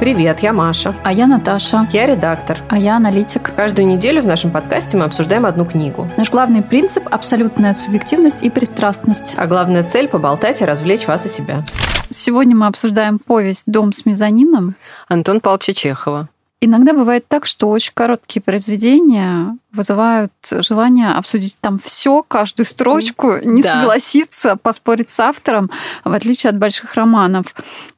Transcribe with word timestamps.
Привет, 0.00 0.38
я 0.40 0.52
Маша. 0.52 0.94
А 1.02 1.12
я 1.12 1.26
Наташа. 1.26 1.88
Я 1.92 2.06
редактор. 2.06 2.58
А 2.68 2.78
я 2.78 2.96
аналитик. 2.96 3.52
Каждую 3.56 3.88
неделю 3.88 4.22
в 4.22 4.26
нашем 4.26 4.52
подкасте 4.52 4.96
мы 4.96 5.04
обсуждаем 5.04 5.44
одну 5.44 5.66
книгу. 5.66 6.08
Наш 6.16 6.30
главный 6.30 6.62
принцип– 6.62 7.08
абсолютная 7.10 7.74
субъективность 7.74 8.44
и 8.44 8.48
пристрастность. 8.48 9.34
А 9.36 9.48
главная 9.48 9.82
цель– 9.82 10.06
поболтать 10.08 10.62
и 10.62 10.64
развлечь 10.64 11.08
вас 11.08 11.26
и 11.26 11.28
себя. 11.28 11.64
Сегодня 12.10 12.54
мы 12.54 12.66
обсуждаем 12.68 13.18
повесть 13.18 13.64
«Дом 13.66 13.92
с 13.92 14.06
мезонином» 14.06 14.76
Антон 15.08 15.40
Павловича 15.40 15.74
Чехова. 15.74 16.28
Иногда 16.60 16.92
бывает 16.92 17.24
так, 17.28 17.46
что 17.46 17.68
очень 17.68 17.92
короткие 17.94 18.42
произведения 18.42 19.56
вызывают 19.72 20.32
желание 20.50 21.10
обсудить 21.10 21.56
там 21.60 21.78
все, 21.78 22.24
каждую 22.26 22.66
строчку, 22.66 23.36
не 23.44 23.62
Да. 23.62 23.74
согласиться, 23.74 24.56
поспорить 24.56 25.10
с 25.10 25.20
автором, 25.20 25.70
в 26.04 26.12
отличие 26.12 26.50
от 26.50 26.58
больших 26.58 26.94
романов. 26.94 27.54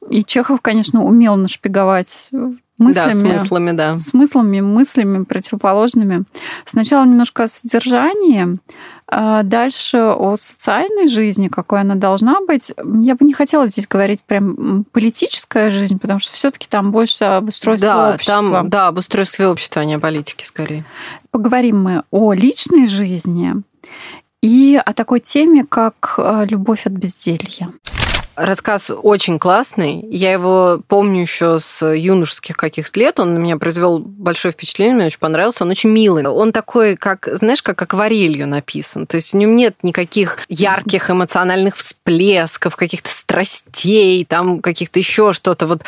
И 0.09 0.23
Чехов, 0.23 0.61
конечно, 0.61 1.03
умел 1.03 1.37
нашпиговать 1.37 2.29
мыслями. 2.81 3.11
Да, 3.11 3.39
смыслами, 3.39 3.71
да. 3.71 3.95
смыслами, 3.95 4.59
мыслями 4.61 5.23
противоположными. 5.23 6.23
Сначала 6.65 7.05
немножко 7.05 7.43
о 7.43 7.47
содержании, 7.47 8.59
а 9.07 9.43
дальше 9.43 9.97
о 9.97 10.37
социальной 10.37 11.07
жизни, 11.07 11.49
какой 11.49 11.81
она 11.81 11.95
должна 11.95 12.39
быть. 12.47 12.71
Я 12.77 13.15
бы 13.15 13.25
не 13.25 13.33
хотела 13.33 13.67
здесь 13.67 13.87
говорить 13.87 14.21
прям 14.23 14.85
политическая 14.91 15.69
жизнь, 15.69 15.99
потому 15.99 16.19
что 16.19 16.33
все-таки 16.33 16.67
там 16.69 16.91
больше 16.91 17.25
об 17.25 17.49
устройстве 17.49 17.89
Да, 17.89 18.13
общества. 18.13 18.35
там, 18.35 18.69
да, 18.69 18.87
об 18.87 18.97
устройстве 18.97 19.47
общества, 19.47 19.81
а 19.81 19.85
не 19.85 19.95
о 19.95 19.99
политике, 19.99 20.45
скорее. 20.45 20.85
Поговорим 21.29 21.83
мы 21.83 22.03
о 22.09 22.33
личной 22.33 22.87
жизни 22.87 23.53
и 24.41 24.81
о 24.83 24.93
такой 24.93 25.19
теме, 25.19 25.65
как 25.65 26.15
э, 26.17 26.45
любовь 26.49 26.85
от 26.85 26.93
безделья. 26.93 27.71
Рассказ 28.35 28.89
очень 28.91 29.39
классный. 29.39 30.05
Я 30.09 30.31
его 30.31 30.81
помню 30.87 31.21
еще 31.21 31.59
с 31.59 31.85
юношеских 31.85 32.55
каких-то 32.57 32.99
лет. 32.99 33.19
Он 33.19 33.33
на 33.33 33.37
меня 33.37 33.57
произвел 33.57 33.99
большое 33.99 34.53
впечатление, 34.53 34.95
мне 34.95 35.05
очень 35.07 35.19
понравился. 35.19 35.63
Он 35.63 35.69
очень 35.69 35.89
милый. 35.89 36.23
Он 36.25 36.51
такой, 36.51 36.95
как, 36.95 37.27
знаешь, 37.33 37.61
как 37.61 37.81
акварелью 37.81 38.47
написан. 38.47 39.05
То 39.07 39.15
есть 39.15 39.33
в 39.33 39.35
нем 39.35 39.55
нет 39.55 39.75
никаких 39.83 40.37
ярких 40.47 41.09
эмоциональных 41.11 41.75
всплесков, 41.75 42.75
каких-то 42.75 43.09
страстей, 43.09 44.25
там 44.25 44.61
каких-то 44.61 44.99
еще 44.99 45.33
что-то. 45.33 45.67
Вот 45.67 45.81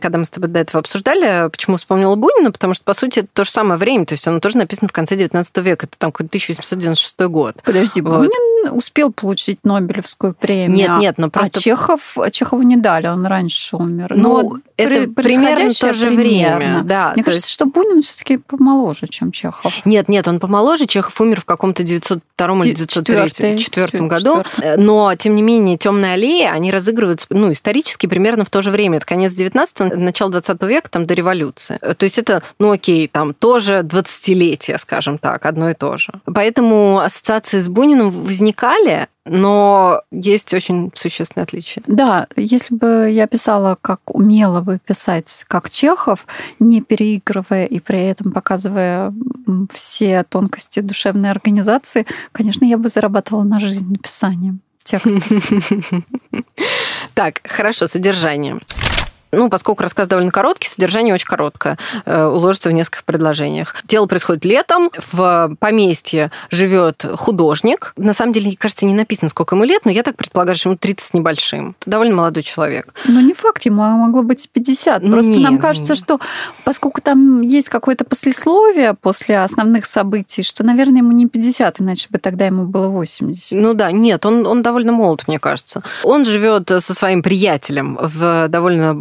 когда 0.00 0.18
мы 0.18 0.24
с 0.24 0.30
тобой 0.30 0.48
до 0.48 0.60
этого 0.60 0.80
обсуждали, 0.80 1.48
почему 1.50 1.76
вспомнила 1.76 2.14
Бунина, 2.16 2.50
потому 2.52 2.74
что, 2.74 2.84
по 2.84 2.94
сути, 2.94 3.20
это 3.20 3.28
то 3.32 3.44
же 3.44 3.50
самое 3.50 3.78
время. 3.78 4.06
То 4.06 4.14
есть 4.14 4.26
оно 4.26 4.40
тоже 4.40 4.56
написано 4.58 4.88
в 4.88 4.92
конце 4.92 5.16
19 5.16 5.56
века. 5.58 5.86
Это 5.86 5.98
там 5.98 6.12
какой-то 6.12 6.28
1896 6.30 7.20
год. 7.28 7.56
Подожди, 7.64 8.00
Вот. 8.00 8.18
Бунин 8.18 8.72
успел 8.72 9.12
получить 9.12 9.58
Нобелевскую 9.64 10.34
премию. 10.34 10.76
Нет, 10.76 10.90
нет, 11.00 11.18
но 11.18 11.30
просто- 11.30 11.58
А 11.58 11.62
Чехов, 11.62 11.89
Чехову 12.30 12.62
не 12.62 12.76
дали, 12.76 13.06
он 13.08 13.26
раньше 13.26 13.76
умер. 13.76 14.14
Ну, 14.16 14.42
Но 14.42 14.58
это 14.76 14.88
при- 14.88 15.06
примерно 15.06 15.70
то 15.70 15.92
же 15.94 16.08
время, 16.10 16.56
примерно. 16.56 16.82
да, 16.84 17.12
Мне 17.14 17.24
кажется, 17.24 17.46
есть- 17.46 17.52
что 17.52 17.66
Бунин 17.66 18.02
все-таки 18.02 18.36
помоложе, 18.38 19.06
чем 19.08 19.32
Чехов. 19.32 19.72
Нет, 19.84 20.08
нет, 20.08 20.26
он 20.28 20.40
помоложе. 20.40 20.86
Чехов 20.86 21.20
умер 21.20 21.40
в 21.40 21.44
каком-то 21.44 21.82
902 21.82 22.64
или 22.64 22.74
Ди- 22.74 22.84
903 22.84 23.14
четвёртый, 23.14 23.58
четвертом 23.58 24.08
четвёр- 24.10 24.34
году. 24.34 24.44
четвёртый. 24.50 24.82
Но, 24.82 25.14
тем 25.16 25.34
не 25.34 25.42
менее, 25.42 25.76
темная 25.78 26.14
аллея, 26.14 26.50
они 26.50 26.70
разыгрываются, 26.70 27.26
ну, 27.30 27.52
исторически 27.52 28.06
примерно 28.06 28.44
в 28.44 28.50
то 28.50 28.62
же 28.62 28.70
время. 28.70 28.98
Это 28.98 29.06
конец 29.06 29.32
19 29.32 29.96
начало 29.96 30.30
20 30.30 30.66
века, 30.66 30.88
там, 30.90 31.06
до 31.06 31.14
революции. 31.14 31.78
То 31.78 32.04
есть 32.04 32.18
это, 32.18 32.42
ну, 32.58 32.70
окей, 32.72 33.08
там, 33.08 33.34
тоже 33.34 33.82
20-летие, 33.82 34.78
скажем 34.78 35.18
так, 35.18 35.46
одно 35.46 35.70
и 35.70 35.74
то 35.74 35.96
же. 35.96 36.12
Поэтому 36.24 37.00
ассоциации 37.00 37.60
с 37.60 37.68
Буниным 37.68 38.10
возникали, 38.10 39.06
но 39.24 40.02
есть 40.10 40.52
очень 40.54 40.90
существенные 40.94 41.44
отличия. 41.44 41.82
Да, 41.86 42.26
если 42.36 42.74
бы 42.74 43.10
я 43.10 43.26
писала, 43.26 43.76
как 43.80 44.00
умела 44.06 44.60
бы 44.60 44.78
писать, 44.84 45.44
как 45.46 45.70
Чехов, 45.70 46.26
не 46.58 46.80
переигрывая 46.80 47.66
и 47.66 47.80
при 47.80 48.06
этом 48.06 48.32
показывая 48.32 49.12
все 49.72 50.24
тонкости 50.24 50.80
душевной 50.80 51.30
организации, 51.30 52.06
конечно, 52.32 52.64
я 52.64 52.78
бы 52.78 52.88
зарабатывала 52.88 53.44
на 53.44 53.60
жизнь 53.60 53.90
написанием 53.90 54.60
текста. 54.84 55.20
Так, 57.14 57.40
хорошо, 57.44 57.86
содержание. 57.86 58.60
Ну, 59.32 59.48
поскольку 59.48 59.82
рассказ 59.82 60.08
довольно 60.08 60.30
короткий, 60.30 60.68
содержание 60.68 61.14
очень 61.14 61.26
короткое, 61.26 61.78
э, 62.04 62.24
уложится 62.24 62.68
в 62.68 62.72
нескольких 62.72 63.04
предложениях. 63.04 63.76
Дело 63.84 64.06
происходит 64.06 64.44
летом, 64.44 64.90
в 64.96 65.56
поместье 65.58 66.30
живет 66.50 67.04
художник. 67.16 67.92
На 67.96 68.12
самом 68.12 68.32
деле, 68.32 68.56
кажется, 68.56 68.86
не 68.86 68.94
написано, 68.94 69.28
сколько 69.28 69.54
ему 69.54 69.64
лет, 69.64 69.84
но 69.84 69.90
я 69.90 70.02
так 70.02 70.16
предполагаю, 70.16 70.56
что 70.56 70.70
ему 70.70 70.78
30 70.78 71.06
с 71.06 71.14
небольшим. 71.14 71.76
Это 71.80 71.90
довольно 71.90 72.16
молодой 72.16 72.42
человек. 72.42 72.92
Но 73.06 73.20
не 73.20 73.34
факт, 73.34 73.64
ему 73.64 73.82
могло 73.82 74.22
быть 74.22 74.48
50. 74.50 75.02
Ну, 75.02 75.12
Просто 75.12 75.30
не, 75.30 75.38
нам 75.38 75.58
кажется, 75.58 75.92
не. 75.92 75.98
что 75.98 76.20
поскольку 76.64 77.00
там 77.00 77.40
есть 77.42 77.68
какое-то 77.68 78.04
послесловие 78.04 78.94
после 78.94 79.38
основных 79.38 79.86
событий, 79.86 80.42
что, 80.42 80.64
наверное, 80.64 80.98
ему 80.98 81.12
не 81.12 81.26
50, 81.26 81.80
иначе 81.80 82.08
бы 82.10 82.18
тогда 82.18 82.46
ему 82.46 82.66
было 82.66 82.88
80. 82.88 83.58
Ну 83.58 83.74
да, 83.74 83.92
нет, 83.92 84.26
он, 84.26 84.46
он 84.46 84.62
довольно 84.62 84.92
молод, 84.92 85.28
мне 85.28 85.38
кажется. 85.38 85.82
Он 86.02 86.24
живет 86.24 86.68
со 86.68 86.94
своим 86.94 87.22
приятелем 87.22 87.98
в 88.00 88.48
довольно 88.48 88.94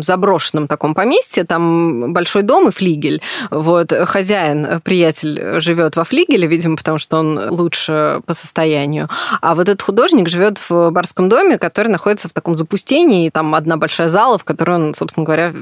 заброшенном 0.00 0.68
таком 0.68 0.94
поместье. 0.94 1.44
Там 1.44 2.12
большой 2.12 2.42
дом 2.42 2.68
и 2.68 2.70
флигель. 2.70 3.20
Вот 3.50 3.92
хозяин, 3.92 4.64
э, 4.66 4.80
приятель, 4.80 5.60
живет 5.60 5.96
во 5.96 6.04
флигеле, 6.04 6.46
видимо, 6.46 6.76
потому 6.76 6.98
что 6.98 7.18
он 7.18 7.50
лучше 7.50 8.20
по 8.26 8.34
состоянию. 8.34 9.08
А 9.40 9.54
вот 9.54 9.68
этот 9.68 9.82
художник 9.82 10.28
живет 10.28 10.58
в 10.68 10.90
барском 10.90 11.28
доме, 11.28 11.58
который 11.58 11.88
находится 11.88 12.28
в 12.28 12.32
таком 12.32 12.56
запустении. 12.56 13.26
И 13.26 13.30
там 13.30 13.54
одна 13.54 13.76
большая 13.76 14.08
зала, 14.08 14.38
в 14.38 14.44
которой 14.44 14.76
он, 14.76 14.94
собственно 14.94 15.24
говоря, 15.24 15.52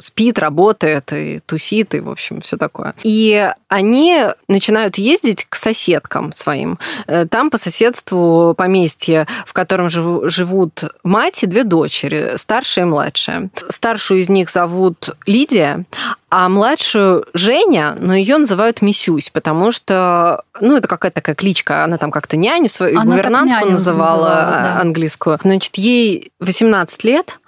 спит, 0.00 0.38
работает 0.38 1.12
и 1.12 1.40
тусит, 1.46 1.94
и, 1.94 2.00
в 2.00 2.10
общем, 2.10 2.40
все 2.40 2.56
такое. 2.56 2.94
И 3.02 3.50
они 3.68 4.22
начинают 4.46 4.98
ездить 4.98 5.46
к 5.48 5.54
соседкам 5.56 6.32
своим. 6.34 6.78
Э, 7.06 7.26
Там 7.26 7.50
по 7.50 7.58
соседству 7.58 8.54
поместье, 8.56 9.26
в 9.44 9.52
котором 9.52 9.88
живу- 9.88 10.28
живут 10.28 10.84
мать 11.02 11.42
и 11.42 11.46
две 11.46 11.64
дочери, 11.64 12.32
старшая 12.36 12.84
и 12.84 12.88
младшая. 12.88 13.47
Старшую 13.68 14.20
из 14.20 14.28
них 14.28 14.50
зовут 14.50 15.16
Лидия, 15.26 15.84
а 16.30 16.48
младшую 16.48 17.24
Женя, 17.32 17.96
но 17.98 18.14
ее 18.14 18.36
называют 18.36 18.82
Мисюсь, 18.82 19.30
потому 19.30 19.72
что, 19.72 20.42
ну, 20.60 20.76
это 20.76 20.86
какая-то 20.86 21.16
такая 21.16 21.34
кличка, 21.34 21.84
она 21.84 21.96
там 21.96 22.10
как-то 22.10 22.36
няню 22.36 22.68
свою, 22.68 23.00
Она 23.00 23.12
гувернантку 23.12 23.60
няню 23.60 23.70
называла, 23.72 24.16
называла, 24.16 24.28
а, 24.28 24.74
да. 24.74 24.80
английскую. 24.80 25.38
Значит, 25.42 25.76
ей 25.76 26.32
18 26.40 27.04
лет, 27.04 27.38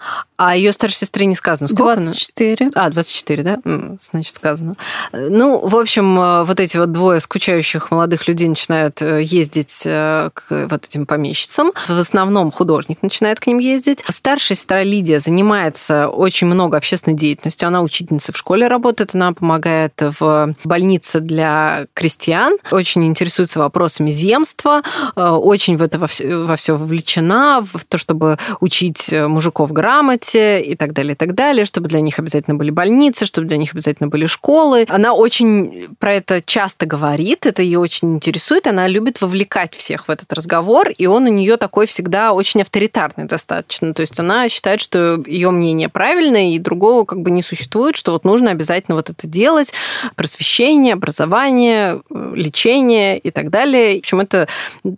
а 0.43 0.57
ее 0.57 0.73
старшей 0.73 1.01
сестре 1.01 1.27
не 1.27 1.35
сказано. 1.35 1.69
Сколько 1.69 1.93
она? 1.93 2.01
24. 2.01 2.71
А, 2.75 2.89
24, 2.89 3.43
да? 3.43 3.59
Значит, 3.99 4.35
сказано. 4.35 4.75
Ну, 5.13 5.59
в 5.59 5.77
общем, 5.77 6.19
э, 6.19 6.45
вот 6.45 6.59
эти 6.61 6.79
вот 6.79 6.93
двое 6.93 7.21
скучающих 7.21 7.91
молодых 7.91 8.27
людей 8.27 8.49
начинают 8.49 9.03
э, 9.03 9.21
ездить 9.23 9.83
э, 9.85 10.31
к 10.33 10.67
вот 10.71 10.87
этим 10.87 11.05
помещицам. 11.05 11.73
В 11.87 11.91
основном 11.91 12.51
художник 12.51 13.03
начинает 13.03 13.39
к 13.39 13.47
ним 13.49 13.59
ездить. 13.59 14.03
Старшая 14.09 14.57
сестра 14.57 14.83
Лидия 14.83 15.21
занимается 15.21 16.09
очень 16.09 16.47
много 16.47 16.79
общественной 16.79 17.19
деятельностью. 17.19 17.69
Она 17.69 17.83
учительница 17.83 18.33
в 18.33 18.37
школе 18.39 18.67
работает, 18.71 19.15
она 19.15 19.33
помогает 19.33 19.93
в 20.01 20.55
больнице 20.65 21.21
для 21.21 21.87
крестьян, 21.95 22.57
очень 22.71 23.05
интересуется 23.07 23.59
вопросами 23.59 24.11
земства, 24.11 24.83
э, 25.17 25.29
очень 25.29 25.77
в 25.77 25.83
это 25.83 25.99
во 25.99 26.07
все, 26.07 26.37
во 26.39 26.57
все 26.57 26.77
вовлечена, 26.77 27.61
в 27.63 27.85
то, 27.85 27.99
чтобы 27.99 28.39
учить 28.61 29.13
э, 29.13 29.29
мужиков 29.29 29.73
грамоте 29.73 30.61
и 30.61 30.75
так 30.77 30.93
далее, 30.93 31.13
и 31.13 31.17
так 31.17 31.35
далее, 31.35 31.65
чтобы 31.65 31.89
для 31.89 32.01
них 32.01 32.19
обязательно 32.19 32.57
были 32.57 32.71
больницы, 32.71 33.27
чтобы 33.27 33.47
для 33.49 33.57
них 33.57 33.73
обязательно 33.73 34.09
были 34.09 34.27
школы. 34.27 34.87
Она 34.89 35.13
очень 35.13 35.89
про 35.99 36.15
это 36.15 36.43
часто 36.43 36.87
говорит, 36.87 37.47
это 37.47 37.63
ее 37.63 37.79
очень 37.79 38.15
интересует, 38.15 38.67
она 38.67 38.89
любит 38.89 39.21
вовлекать 39.21 39.75
всех 39.75 40.09
в 40.09 40.11
этот 40.11 40.33
разговор, 40.33 40.91
и 40.91 41.07
он 41.07 41.25
у 41.25 41.29
нее 41.29 41.57
такой 41.57 41.87
всегда 41.87 42.33
очень 42.33 42.63
авторитарный 42.63 43.27
достаточно. 43.27 43.93
То 43.95 44.01
есть 44.01 44.19
она 44.19 44.49
считает, 44.49 44.81
что 44.81 45.23
ее 45.27 45.51
мнение 45.51 45.89
правильное, 45.89 46.51
и 46.53 46.59
другого 46.59 47.05
как 47.05 47.21
бы 47.21 47.31
не 47.31 47.43
существует, 47.43 47.97
что 47.97 48.13
вот 48.13 48.25
нужно 48.25 48.51
обязательно 48.61 48.97
вот 48.97 49.09
это 49.09 49.27
делать, 49.27 49.73
просвещение, 50.17 50.93
образование, 50.95 52.03
э, 52.11 52.33
лечение 52.35 53.19
и 53.19 53.31
так 53.31 53.51
далее. 53.51 53.97
В 53.97 53.99
общем, 54.01 54.21
это 54.21 54.49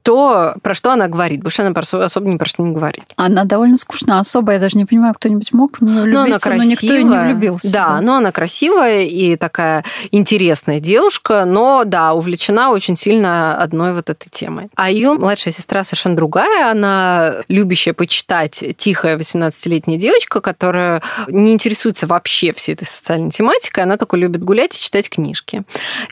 то, 0.03 0.55
про 0.62 0.75
что 0.75 0.93
она 0.93 1.06
говорит. 1.06 1.43
Больше 1.43 1.62
она 1.62 1.73
особо 1.79 2.26
ни 2.26 2.37
про 2.37 2.47
что 2.47 2.62
не 2.62 2.73
говорит. 2.73 3.05
Она 3.17 3.44
довольно 3.44 3.76
скучная 3.76 4.19
особа. 4.19 4.53
Я 4.53 4.59
даже 4.59 4.76
не 4.76 4.85
понимаю, 4.85 5.14
кто-нибудь 5.14 5.53
мог 5.53 5.79
в 5.79 5.85
нее 5.85 6.05
Но 6.05 6.06
Ну, 6.06 6.19
она 6.20 6.38
влюбиться, 6.38 6.50
но, 6.50 6.56
красивая. 6.56 6.70
никто 6.70 6.94
и 6.94 7.05
не 7.05 7.32
влюбился. 7.32 7.73
Да, 7.73 8.00
но 8.00 8.17
она 8.17 8.32
красивая 8.32 9.05
и 9.05 9.37
такая 9.37 9.85
интересная 10.11 10.81
девушка, 10.81 11.44
но, 11.44 11.85
да, 11.85 12.14
увлечена 12.14 12.70
очень 12.70 12.97
сильно 12.97 13.56
одной 13.56 13.93
вот 13.93 14.11
этой 14.11 14.29
темой. 14.31 14.69
А 14.75 14.91
ее 14.91 15.12
младшая 15.14 15.55
сестра 15.55 15.85
совершенно 15.85 16.17
другая. 16.17 16.70
Она 16.70 17.37
любящая 17.49 17.94
почитать 17.94 18.62
тихая 18.76 19.17
18-летняя 19.17 19.99
девочка, 19.99 20.41
которая 20.41 21.03
не 21.29 21.53
интересуется 21.53 22.06
вообще 22.06 22.53
всей 22.53 22.73
этой 22.75 22.87
социальной 22.87 23.31
тематикой. 23.31 23.51
Она 23.82 23.96
только 23.96 24.16
любит 24.16 24.43
гулять 24.43 24.76
и 24.76 24.81
читать 24.81 25.08
книжки. 25.08 25.62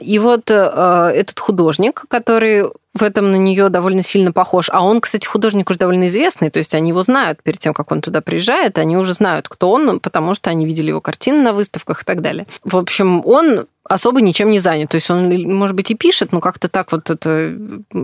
И 0.00 0.18
вот 0.18 0.50
э, 0.50 1.12
этот 1.14 1.38
художник, 1.38 2.04
который 2.08 2.64
в 2.94 3.02
этом 3.02 3.30
на 3.30 3.36
нее 3.36 3.68
довольно 3.68 4.02
сильно 4.02 4.32
похож. 4.32 4.68
А 4.72 4.84
он, 4.84 5.00
кстати, 5.00 5.26
художник 5.26 5.70
уже 5.70 5.78
довольно 5.78 6.08
известный, 6.08 6.50
то 6.50 6.58
есть 6.58 6.74
они 6.74 6.90
его 6.90 7.02
знают 7.02 7.42
перед 7.42 7.58
тем, 7.58 7.72
как 7.72 7.92
он 7.92 8.00
туда 8.00 8.20
приезжает, 8.20 8.78
они 8.78 8.96
уже 8.96 9.14
знают, 9.14 9.48
кто 9.48 9.70
он, 9.70 10.00
потому 10.00 10.34
что 10.34 10.50
они 10.50 10.66
видели 10.66 10.88
его 10.88 11.00
картины 11.00 11.42
на 11.42 11.52
выставках 11.52 12.02
и 12.02 12.04
так 12.04 12.20
далее. 12.20 12.46
В 12.64 12.76
общем, 12.76 13.24
он 13.24 13.66
особо 13.90 14.20
ничем 14.20 14.50
не 14.50 14.60
занят. 14.60 14.88
То 14.90 14.96
есть 14.96 15.10
он, 15.10 15.28
может 15.52 15.74
быть, 15.74 15.90
и 15.90 15.96
пишет, 15.96 16.32
но 16.32 16.40
как-то 16.40 16.68
так 16.68 16.92
вот 16.92 17.10
это 17.10 17.56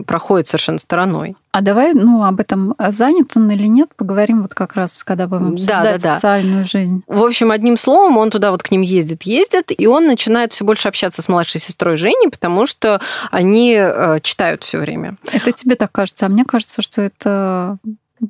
проходит 0.05 0.49
совершенно 0.49 0.79
стороной. 0.79 1.37
А 1.53 1.63
давай, 1.63 1.95
ну, 1.95 2.25
об 2.25 2.41
этом, 2.41 2.75
а 2.77 2.91
занят 2.91 3.37
он 3.37 3.51
или 3.51 3.67
нет, 3.67 3.91
поговорим 3.97 4.43
вот 4.43 4.53
как 4.53 4.75
раз, 4.75 5.05
когда 5.05 5.29
будем 5.29 5.53
обсуждать 5.53 5.83
да, 5.83 5.93
да, 5.93 5.99
да. 5.99 6.15
социальную 6.17 6.65
жизнь. 6.65 7.03
В 7.07 7.23
общем, 7.23 7.51
одним 7.53 7.77
словом, 7.77 8.19
он 8.19 8.31
туда 8.31 8.51
вот 8.51 8.63
к 8.63 8.71
ним 8.71 8.81
ездит, 8.81 9.23
ездит, 9.23 9.67
и 9.69 9.87
он 9.87 10.07
начинает 10.07 10.53
все 10.53 10.65
больше 10.65 10.89
общаться 10.89 11.23
с 11.23 11.29
младшей 11.29 11.61
сестрой 11.61 11.97
Женей, 11.97 12.31
потому 12.31 12.67
что 12.67 13.01
они 13.31 13.75
э, 13.79 14.21
читают 14.23 14.65
все 14.65 14.79
время. 14.79 15.17
Это 15.33 15.53
тебе 15.53 15.77
так 15.77 15.93
кажется, 15.93 16.27
а 16.27 16.29
мне 16.29 16.45
кажется, 16.45 16.83
что 16.83 17.01
это 17.01 17.79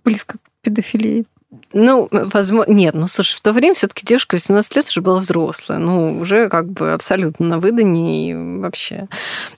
близко 0.04 0.38
к 0.38 0.40
педофилии. 0.62 1.24
Ну, 1.72 2.08
возможно, 2.10 2.72
нет, 2.72 2.94
ну, 2.94 3.06
слушай, 3.06 3.36
в 3.36 3.40
то 3.40 3.52
время 3.52 3.74
все 3.74 3.88
таки 3.88 4.06
девушка 4.06 4.34
18 4.34 4.76
лет 4.76 4.88
уже 4.88 5.00
была 5.00 5.18
взрослая, 5.18 5.78
ну, 5.78 6.18
уже 6.18 6.48
как 6.48 6.68
бы 6.70 6.92
абсолютно 6.92 7.46
на 7.46 7.58
выдании 7.58 8.30
и 8.30 8.34
вообще. 8.60 9.08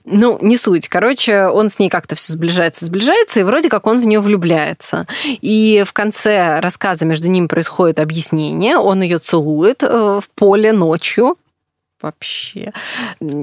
Ну, 0.05 0.37
не 0.41 0.57
суть. 0.57 0.87
Короче, 0.87 1.47
он 1.47 1.69
с 1.69 1.79
ней 1.79 1.89
как-то 1.89 2.15
все 2.15 2.33
сближается, 2.33 2.85
сближается, 2.85 3.39
и 3.39 3.43
вроде 3.43 3.69
как 3.69 3.87
он 3.87 3.99
в 3.99 4.05
нее 4.05 4.19
влюбляется. 4.19 5.07
И 5.25 5.83
в 5.85 5.93
конце 5.93 6.59
рассказа 6.59 7.05
между 7.05 7.27
ними 7.29 7.47
происходит 7.47 7.99
объяснение, 7.99 8.77
он 8.77 9.01
ее 9.01 9.17
целует 9.19 9.83
э, 9.83 10.19
в 10.21 10.29
поле 10.35 10.71
ночью, 10.73 11.37
вообще. 12.01 12.71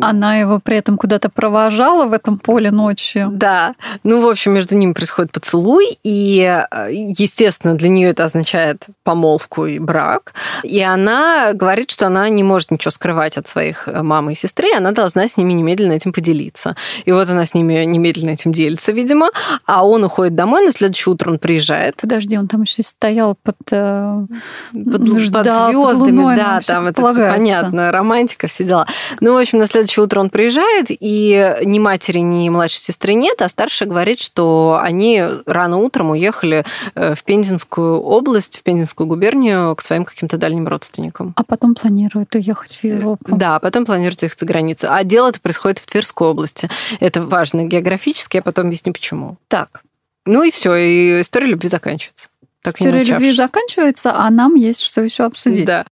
Она 0.01 0.37
его 0.37 0.61
при 0.61 0.77
этом 0.77 0.97
куда-то 0.97 1.29
провожала 1.29 2.07
в 2.07 2.13
этом 2.13 2.39
поле 2.39 2.71
ночью. 2.71 3.29
Да. 3.33 3.75
Ну, 4.05 4.21
в 4.21 4.29
общем, 4.29 4.53
между 4.53 4.77
ними 4.77 4.93
происходит 4.93 5.33
поцелуй, 5.33 5.99
и, 6.03 6.65
э, 6.71 6.89
естественно, 6.93 7.75
для 7.75 7.89
нее 7.89 8.11
это 8.11 8.25
означает 8.25 8.87
помолвку 9.05 9.67
и 9.67 9.79
брак. 9.79 10.33
И 10.63 10.81
она 10.81 11.53
говорит, 11.53 11.91
что 11.91 12.07
она 12.07 12.29
не 12.29 12.43
может 12.43 12.71
ничего 12.71 12.91
скрывать 12.91 13.37
от 13.37 13.49
своих 13.49 13.89
э, 13.89 14.03
мамы 14.03 14.33
и 14.33 14.35
сестры, 14.35 14.69
она 14.77 14.93
должна 14.93 15.29
с 15.29 15.37
ними 15.37 15.53
немедленно 15.53 15.93
этим 15.93 16.13
поделиться. 16.13 16.77
И 17.05 17.13
вот 17.13 17.29
она 17.29 17.45
с 17.45 17.55
ними 17.55 17.85
немедленно 17.85 18.31
этим 18.31 18.53
делится, 18.53 18.93
видимо, 18.93 19.31
а 19.67 19.87
он 19.87 20.05
уходит 20.05 20.35
домой, 20.35 20.65
на 20.65 20.73
следующее 20.73 21.13
утро 21.13 21.31
он 21.31 21.39
приезжает. 21.39 21.97
Подожди, 22.01 22.39
он 22.39 22.49
там 22.49 22.63
еще 22.63 22.83
стоял 22.83 23.37
под, 23.43 23.57
э, 23.71 24.27
под, 24.73 25.21
ждал, 25.21 25.45
под 25.45 25.47
звездами, 25.47 25.83
под 25.83 25.97
луной, 25.99 26.37
да, 26.37 26.61
там 26.67 26.87
это 26.87 27.09
все 27.09 27.31
понятно, 27.31 27.93
романтика 27.93 28.46
все 28.47 28.65
дела. 28.65 28.87
Ну, 29.21 29.35
в 29.35 29.37
общем, 29.37 29.59
на 29.59 29.67
следующее 29.67 30.05
утро 30.05 30.21
он 30.21 30.31
приезжает, 30.31 30.87
и 30.89 31.57
ни 31.65 31.79
матери, 31.79 32.19
ни 32.19 32.49
младшей 32.49 32.81
сестры 32.81 33.15
нет, 33.15 33.41
а 33.43 33.49
старшая 33.49 33.89
говорит, 33.89 34.21
что 34.21 34.79
они 34.81 35.23
рано 35.47 35.79
утром 35.79 36.11
уехали 36.11 36.65
э, 36.95 37.15
в 37.15 37.25
Пензенскую 37.25 38.01
область, 38.01 38.59
в 38.59 38.63
Пензенскую 38.63 39.07
губернию 39.07 39.75
к 39.77 39.83
своим 39.83 40.05
каким-то 40.05 40.37
дальним 40.37 40.69
родственникам. 40.69 41.35
А 41.37 41.45
потом 41.45 41.75
планируют 41.75 42.35
уехать 42.35 42.77
в 42.77 42.85
Европу. 42.85 43.25
Да, 43.29 43.59
потом 43.59 43.85
планируют 43.85 44.23
уехать 44.23 44.41
за 44.41 44.47
границу. 44.47 44.89
А 44.91 45.05
дело 45.05 45.29
это 45.29 45.41
происходит 45.41 45.79
в 45.79 45.87
Тверской 45.87 46.29
области. 46.29 46.69
Это 47.01 47.23
важно 47.23 47.65
географически, 47.65 48.37
я 48.37 48.43
потом 48.43 48.67
объясню, 48.67 48.93
почему. 48.93 49.37
Так. 49.49 49.83
Ну 50.25 50.43
и 50.43 50.51
все, 50.51 50.75
и 50.75 51.21
история 51.21 51.47
любви 51.47 51.69
заканчивается. 51.69 52.29
Так 52.63 52.81
История 52.81 53.05
любви 53.05 53.33
заканчивается, 53.33 54.13
а 54.13 54.29
нам 54.29 54.57
есть 54.57 54.81
что 54.81 55.01
еще 55.01 55.23
обсудить. 55.23 55.67
Да. 55.67 55.87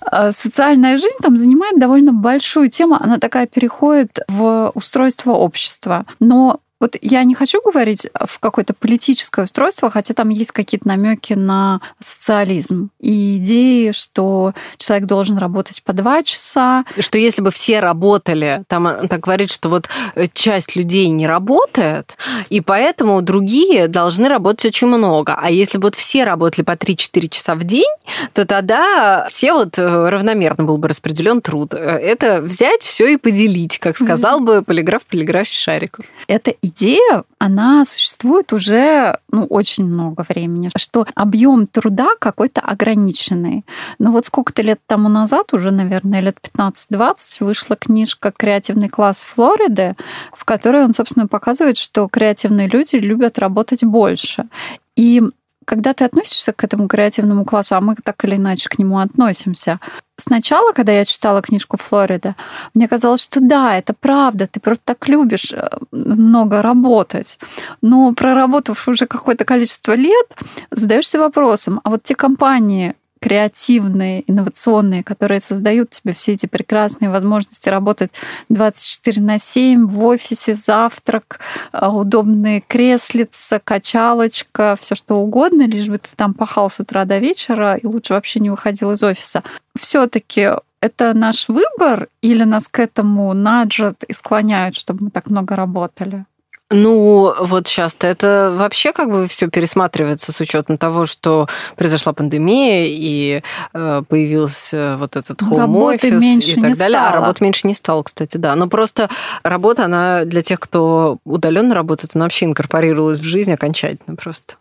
А, 0.00 0.32
социальная 0.32 0.98
жизнь 0.98 1.16
там 1.20 1.36
занимает 1.36 1.78
довольно 1.78 2.12
большую 2.12 2.70
тему. 2.70 2.96
Она 3.00 3.18
такая 3.18 3.46
переходит 3.46 4.20
в 4.28 4.70
устройство 4.74 5.32
общества. 5.32 6.06
Но 6.20 6.60
вот 6.80 6.96
я 7.00 7.24
не 7.24 7.34
хочу 7.34 7.60
говорить 7.62 8.06
в 8.14 8.38
какое-то 8.38 8.74
политическое 8.74 9.44
устройство, 9.44 9.90
хотя 9.90 10.14
там 10.14 10.28
есть 10.28 10.52
какие-то 10.52 10.86
намеки 10.86 11.32
на 11.32 11.80
социализм 12.00 12.90
и 13.00 13.36
идеи, 13.38 13.92
что 13.92 14.52
человек 14.76 15.06
должен 15.06 15.38
работать 15.38 15.82
по 15.82 15.92
два 15.92 16.22
часа. 16.22 16.84
Что 16.98 17.18
если 17.18 17.42
бы 17.42 17.50
все 17.50 17.80
работали, 17.80 18.64
там 18.68 19.08
так 19.08 19.20
говорит, 19.20 19.50
что 19.50 19.68
вот 19.68 19.88
э, 20.14 20.28
часть 20.32 20.76
людей 20.76 21.08
не 21.08 21.26
работает, 21.26 22.16
и 22.48 22.60
поэтому 22.60 23.20
другие 23.22 23.88
должны 23.88 24.28
работать 24.28 24.66
очень 24.66 24.88
много. 24.88 25.34
А 25.40 25.50
если 25.50 25.78
бы 25.78 25.84
вот 25.84 25.94
все 25.94 26.24
работали 26.24 26.64
по 26.64 26.72
3-4 26.72 27.28
часа 27.28 27.54
в 27.54 27.64
день, 27.64 27.84
то 28.32 28.44
тогда 28.44 29.26
все 29.28 29.52
вот 29.52 29.78
э, 29.78 30.08
равномерно 30.08 30.64
был 30.64 30.78
бы 30.78 30.88
распределен 30.88 31.40
труд. 31.40 31.74
Э, 31.74 31.78
это 31.78 32.40
взять 32.40 32.82
все 32.82 33.14
и 33.14 33.16
поделить, 33.16 33.78
как 33.78 33.96
сказал 33.96 34.40
бы 34.40 34.62
полиграф 34.62 35.04
полиграф 35.06 35.48
Шариков. 35.48 36.06
Это 36.26 36.50
идея, 36.68 37.24
она 37.38 37.84
существует 37.84 38.52
уже 38.52 39.18
ну, 39.30 39.44
очень 39.44 39.84
много 39.84 40.24
времени, 40.28 40.70
что 40.76 41.06
объем 41.14 41.66
труда 41.66 42.10
какой-то 42.18 42.60
ограниченный. 42.60 43.64
Но 43.98 44.12
вот 44.12 44.26
сколько-то 44.26 44.62
лет 44.62 44.80
тому 44.86 45.08
назад, 45.08 45.52
уже, 45.52 45.70
наверное, 45.70 46.20
лет 46.20 46.38
15-20, 46.56 47.14
вышла 47.40 47.76
книжка 47.76 48.32
«Креативный 48.32 48.88
класс 48.88 49.22
Флориды», 49.22 49.96
в 50.32 50.44
которой 50.44 50.84
он, 50.84 50.94
собственно, 50.94 51.26
показывает, 51.26 51.76
что 51.76 52.08
креативные 52.08 52.68
люди 52.68 52.96
любят 52.96 53.38
работать 53.38 53.84
больше. 53.84 54.48
И 54.96 55.22
когда 55.68 55.92
ты 55.92 56.04
относишься 56.04 56.52
к 56.52 56.64
этому 56.64 56.88
креативному 56.88 57.44
классу, 57.44 57.76
а 57.76 57.80
мы 57.82 57.94
так 58.02 58.24
или 58.24 58.36
иначе 58.36 58.70
к 58.70 58.78
нему 58.78 58.98
относимся, 58.98 59.80
сначала, 60.16 60.72
когда 60.72 60.92
я 60.92 61.04
читала 61.04 61.42
книжку 61.42 61.76
Флорида, 61.76 62.36
мне 62.72 62.88
казалось, 62.88 63.22
что 63.22 63.40
да, 63.40 63.76
это 63.76 63.92
правда, 63.92 64.46
ты 64.46 64.60
просто 64.60 64.82
так 64.84 65.08
любишь 65.08 65.52
э, 65.52 65.68
много 65.92 66.62
работать. 66.62 67.38
Но 67.82 68.14
проработав 68.14 68.88
уже 68.88 69.06
какое-то 69.06 69.44
количество 69.44 69.94
лет, 69.94 70.26
задаешься 70.70 71.18
вопросом, 71.18 71.80
а 71.84 71.90
вот 71.90 72.02
те 72.02 72.14
компании, 72.14 72.94
креативные, 73.20 74.24
инновационные, 74.30 75.02
которые 75.02 75.40
создают 75.40 75.90
тебе 75.90 76.12
все 76.14 76.32
эти 76.32 76.46
прекрасные 76.46 77.10
возможности 77.10 77.68
работать 77.68 78.10
24 78.48 79.20
на 79.20 79.38
7 79.38 79.86
в 79.86 80.04
офисе, 80.04 80.54
завтрак, 80.54 81.40
э, 81.72 81.86
удобные 81.86 82.62
креслица, 82.66 83.60
качалочка, 83.62 84.76
все 84.80 84.94
что 84.94 85.16
угодно, 85.16 85.66
лишь 85.66 85.88
бы 85.88 85.98
ты 85.98 86.10
там 86.16 86.34
пахал 86.34 86.70
с 86.70 86.80
утра 86.80 87.04
до 87.04 87.18
вечера 87.18 87.74
и 87.76 87.86
лучше 87.86 88.14
вообще 88.14 88.40
не 88.40 88.50
выходил 88.50 88.92
из 88.92 89.02
офиса. 89.02 89.42
Все-таки 89.76 90.50
это 90.80 91.14
наш 91.14 91.48
выбор 91.48 92.08
или 92.22 92.44
нас 92.44 92.68
к 92.68 92.78
этому 92.78 93.32
наджат 93.34 94.04
и 94.04 94.12
склоняют, 94.12 94.76
чтобы 94.76 95.04
мы 95.04 95.10
так 95.10 95.28
много 95.28 95.56
работали? 95.56 96.24
Ну, 96.70 97.34
вот 97.40 97.66
сейчас-то 97.66 98.06
это 98.06 98.54
вообще 98.54 98.92
как 98.92 99.10
бы 99.10 99.26
все 99.26 99.48
пересматривается 99.48 100.32
с 100.32 100.40
учетом 100.40 100.76
того, 100.76 101.06
что 101.06 101.48
произошла 101.76 102.12
пандемия 102.12 102.84
и 102.86 103.42
э, 103.72 104.02
появился 104.06 104.96
вот 104.98 105.16
этот 105.16 105.40
хоум-офис 105.40 106.22
и 106.46 106.60
так 106.60 106.76
далее. 106.76 106.98
Стало. 106.98 107.08
А 107.08 107.12
работы 107.12 107.44
меньше 107.44 107.66
не 107.66 107.74
стало, 107.74 108.02
кстати, 108.02 108.36
да. 108.36 108.54
Но 108.54 108.68
просто 108.68 109.08
работа, 109.42 109.86
она 109.86 110.26
для 110.26 110.42
тех, 110.42 110.60
кто 110.60 111.18
удаленно 111.24 111.74
работает, 111.74 112.14
она 112.14 112.26
вообще 112.26 112.44
инкорпорировалась 112.44 113.20
в 113.20 113.24
жизнь 113.24 113.52
окончательно 113.52 114.16
просто. 114.16 114.56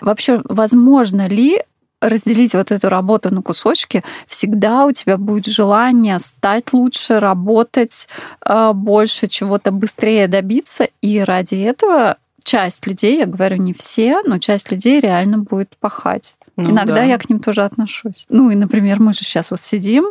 Вообще, 0.00 0.40
возможно 0.44 1.28
ли 1.28 1.62
разделить 2.02 2.54
вот 2.54 2.70
эту 2.70 2.88
работу 2.88 3.32
на 3.32 3.42
кусочки, 3.42 4.02
всегда 4.26 4.84
у 4.86 4.92
тебя 4.92 5.16
будет 5.16 5.46
желание 5.46 6.18
стать 6.20 6.72
лучше, 6.72 7.20
работать 7.20 8.08
э, 8.44 8.72
больше, 8.74 9.28
чего-то 9.28 9.70
быстрее 9.70 10.28
добиться, 10.28 10.88
и 11.00 11.20
ради 11.20 11.54
этого 11.54 12.16
часть 12.42 12.86
людей, 12.86 13.18
я 13.18 13.26
говорю 13.26 13.56
не 13.56 13.72
все, 13.72 14.20
но 14.24 14.38
часть 14.38 14.70
людей 14.70 15.00
реально 15.00 15.38
будет 15.38 15.76
пахать. 15.78 16.36
Ну, 16.56 16.70
Иногда 16.70 16.96
да. 16.96 17.04
я 17.04 17.18
к 17.18 17.30
ним 17.30 17.40
тоже 17.40 17.62
отношусь. 17.62 18.26
Ну 18.28 18.50
и, 18.50 18.54
например, 18.54 19.00
мы 19.00 19.12
же 19.12 19.20
сейчас 19.20 19.50
вот 19.50 19.62
сидим, 19.62 20.06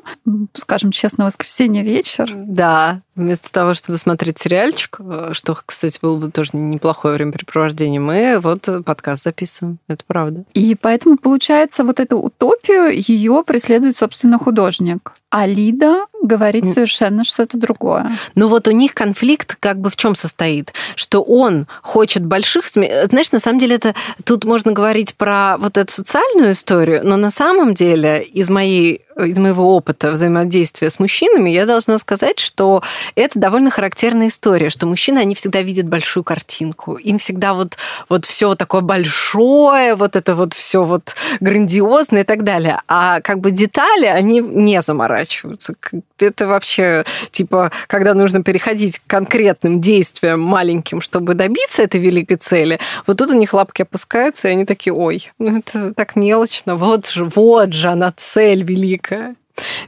скажем 0.53 0.91
честно, 0.91 1.25
воскресенье 1.25 1.83
вечер. 1.83 2.31
Да, 2.33 3.01
вместо 3.15 3.51
того, 3.51 3.73
чтобы 3.73 3.97
смотреть 3.97 4.39
сериальчик, 4.39 4.97
э, 4.99 5.29
что, 5.33 5.57
кстати, 5.65 5.99
было 6.01 6.17
бы 6.17 6.31
тоже 6.31 6.51
неплохое 6.53 7.15
времяпрепровождение, 7.15 7.99
мы 7.99 8.39
вот 8.39 8.67
подкаст 8.85 9.23
записываем. 9.23 9.79
Это 9.87 10.03
правда. 10.05 10.43
И 10.53 10.75
поэтому, 10.75 11.17
получается, 11.17 11.83
вот 11.83 11.99
эту 11.99 12.19
утопию 12.19 12.91
ее 12.91 13.43
преследует, 13.45 13.95
собственно, 13.95 14.37
художник. 14.37 15.13
А 15.31 15.47
Лида 15.47 16.07
говорит 16.21 16.69
совершенно 16.69 17.23
что-то 17.23 17.57
другое. 17.57 18.17
Ну 18.35 18.49
вот 18.49 18.67
у 18.67 18.71
них 18.71 18.93
конфликт 18.93 19.55
как 19.61 19.79
бы 19.79 19.89
в 19.89 19.95
чем 19.95 20.13
состоит? 20.13 20.73
Что 20.95 21.21
он 21.21 21.67
хочет 21.81 22.25
больших... 22.25 22.67
Знаешь, 22.67 23.31
на 23.31 23.39
самом 23.39 23.57
деле 23.57 23.77
это... 23.77 23.95
Тут 24.25 24.43
можно 24.43 24.73
говорить 24.73 25.15
про 25.15 25.55
вот 25.57 25.77
эту 25.77 25.91
социальную 25.93 26.51
историю, 26.51 27.01
но 27.05 27.15
на 27.15 27.31
самом 27.31 27.73
деле 27.73 28.21
из 28.23 28.49
моей 28.49 29.03
из 29.17 29.37
моего 29.37 29.75
опыта 29.75 30.11
взаимодействия 30.11 30.89
с 30.89 30.97
мужчинами, 30.97 31.49
я 31.49 31.65
должна 31.65 31.97
сказать, 31.97 32.39
что 32.39 32.81
это 33.15 33.39
довольно 33.39 33.71
характерная 33.71 34.27
история, 34.27 34.69
что 34.69 34.87
мужчины, 34.87 35.19
они 35.19 35.35
всегда 35.35 35.61
видят 35.61 35.87
большую 35.87 36.23
картинку. 36.23 36.95
Им 36.95 37.17
всегда 37.17 37.53
вот, 37.53 37.77
вот 38.09 38.25
все 38.25 38.55
такое 38.55 38.81
большое, 38.81 39.95
вот 39.95 40.15
это 40.15 40.35
вот 40.35 40.53
все 40.53 40.83
вот 40.83 41.15
грандиозное 41.39 42.21
и 42.21 42.25
так 42.25 42.43
далее. 42.43 42.81
А 42.87 43.21
как 43.21 43.39
бы 43.39 43.51
детали, 43.51 44.05
они 44.05 44.39
не 44.39 44.81
заморачиваются. 44.81 45.75
Это 46.19 46.47
вообще, 46.47 47.03
типа, 47.31 47.71
когда 47.87 48.13
нужно 48.13 48.43
переходить 48.43 48.99
к 48.99 49.07
конкретным 49.07 49.81
действиям 49.81 50.39
маленьким, 50.39 51.01
чтобы 51.01 51.33
добиться 51.33 51.83
этой 51.83 51.99
великой 51.99 52.37
цели, 52.37 52.79
вот 53.07 53.17
тут 53.17 53.31
у 53.31 53.37
них 53.37 53.53
лапки 53.53 53.81
опускаются, 53.81 54.47
и 54.47 54.51
они 54.51 54.65
такие, 54.65 54.93
ой, 54.93 55.31
ну 55.39 55.57
это 55.59 55.93
так 55.93 56.15
мелочно, 56.15 56.75
вот 56.75 57.07
же, 57.07 57.25
вот 57.25 57.73
же 57.73 57.89
она 57.89 58.13
цель 58.15 58.63
великая. 58.63 59.35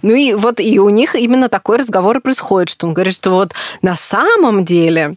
Ну 0.01 0.13
и 0.13 0.33
вот 0.33 0.59
и 0.59 0.79
у 0.79 0.89
них 0.89 1.15
именно 1.15 1.49
такой 1.49 1.77
разговор 1.77 2.17
и 2.17 2.21
происходит, 2.21 2.69
что 2.69 2.87
он 2.87 2.93
говорит, 2.93 3.13
что 3.13 3.31
вот 3.31 3.53
на 3.81 3.95
самом 3.95 4.65
деле 4.65 5.15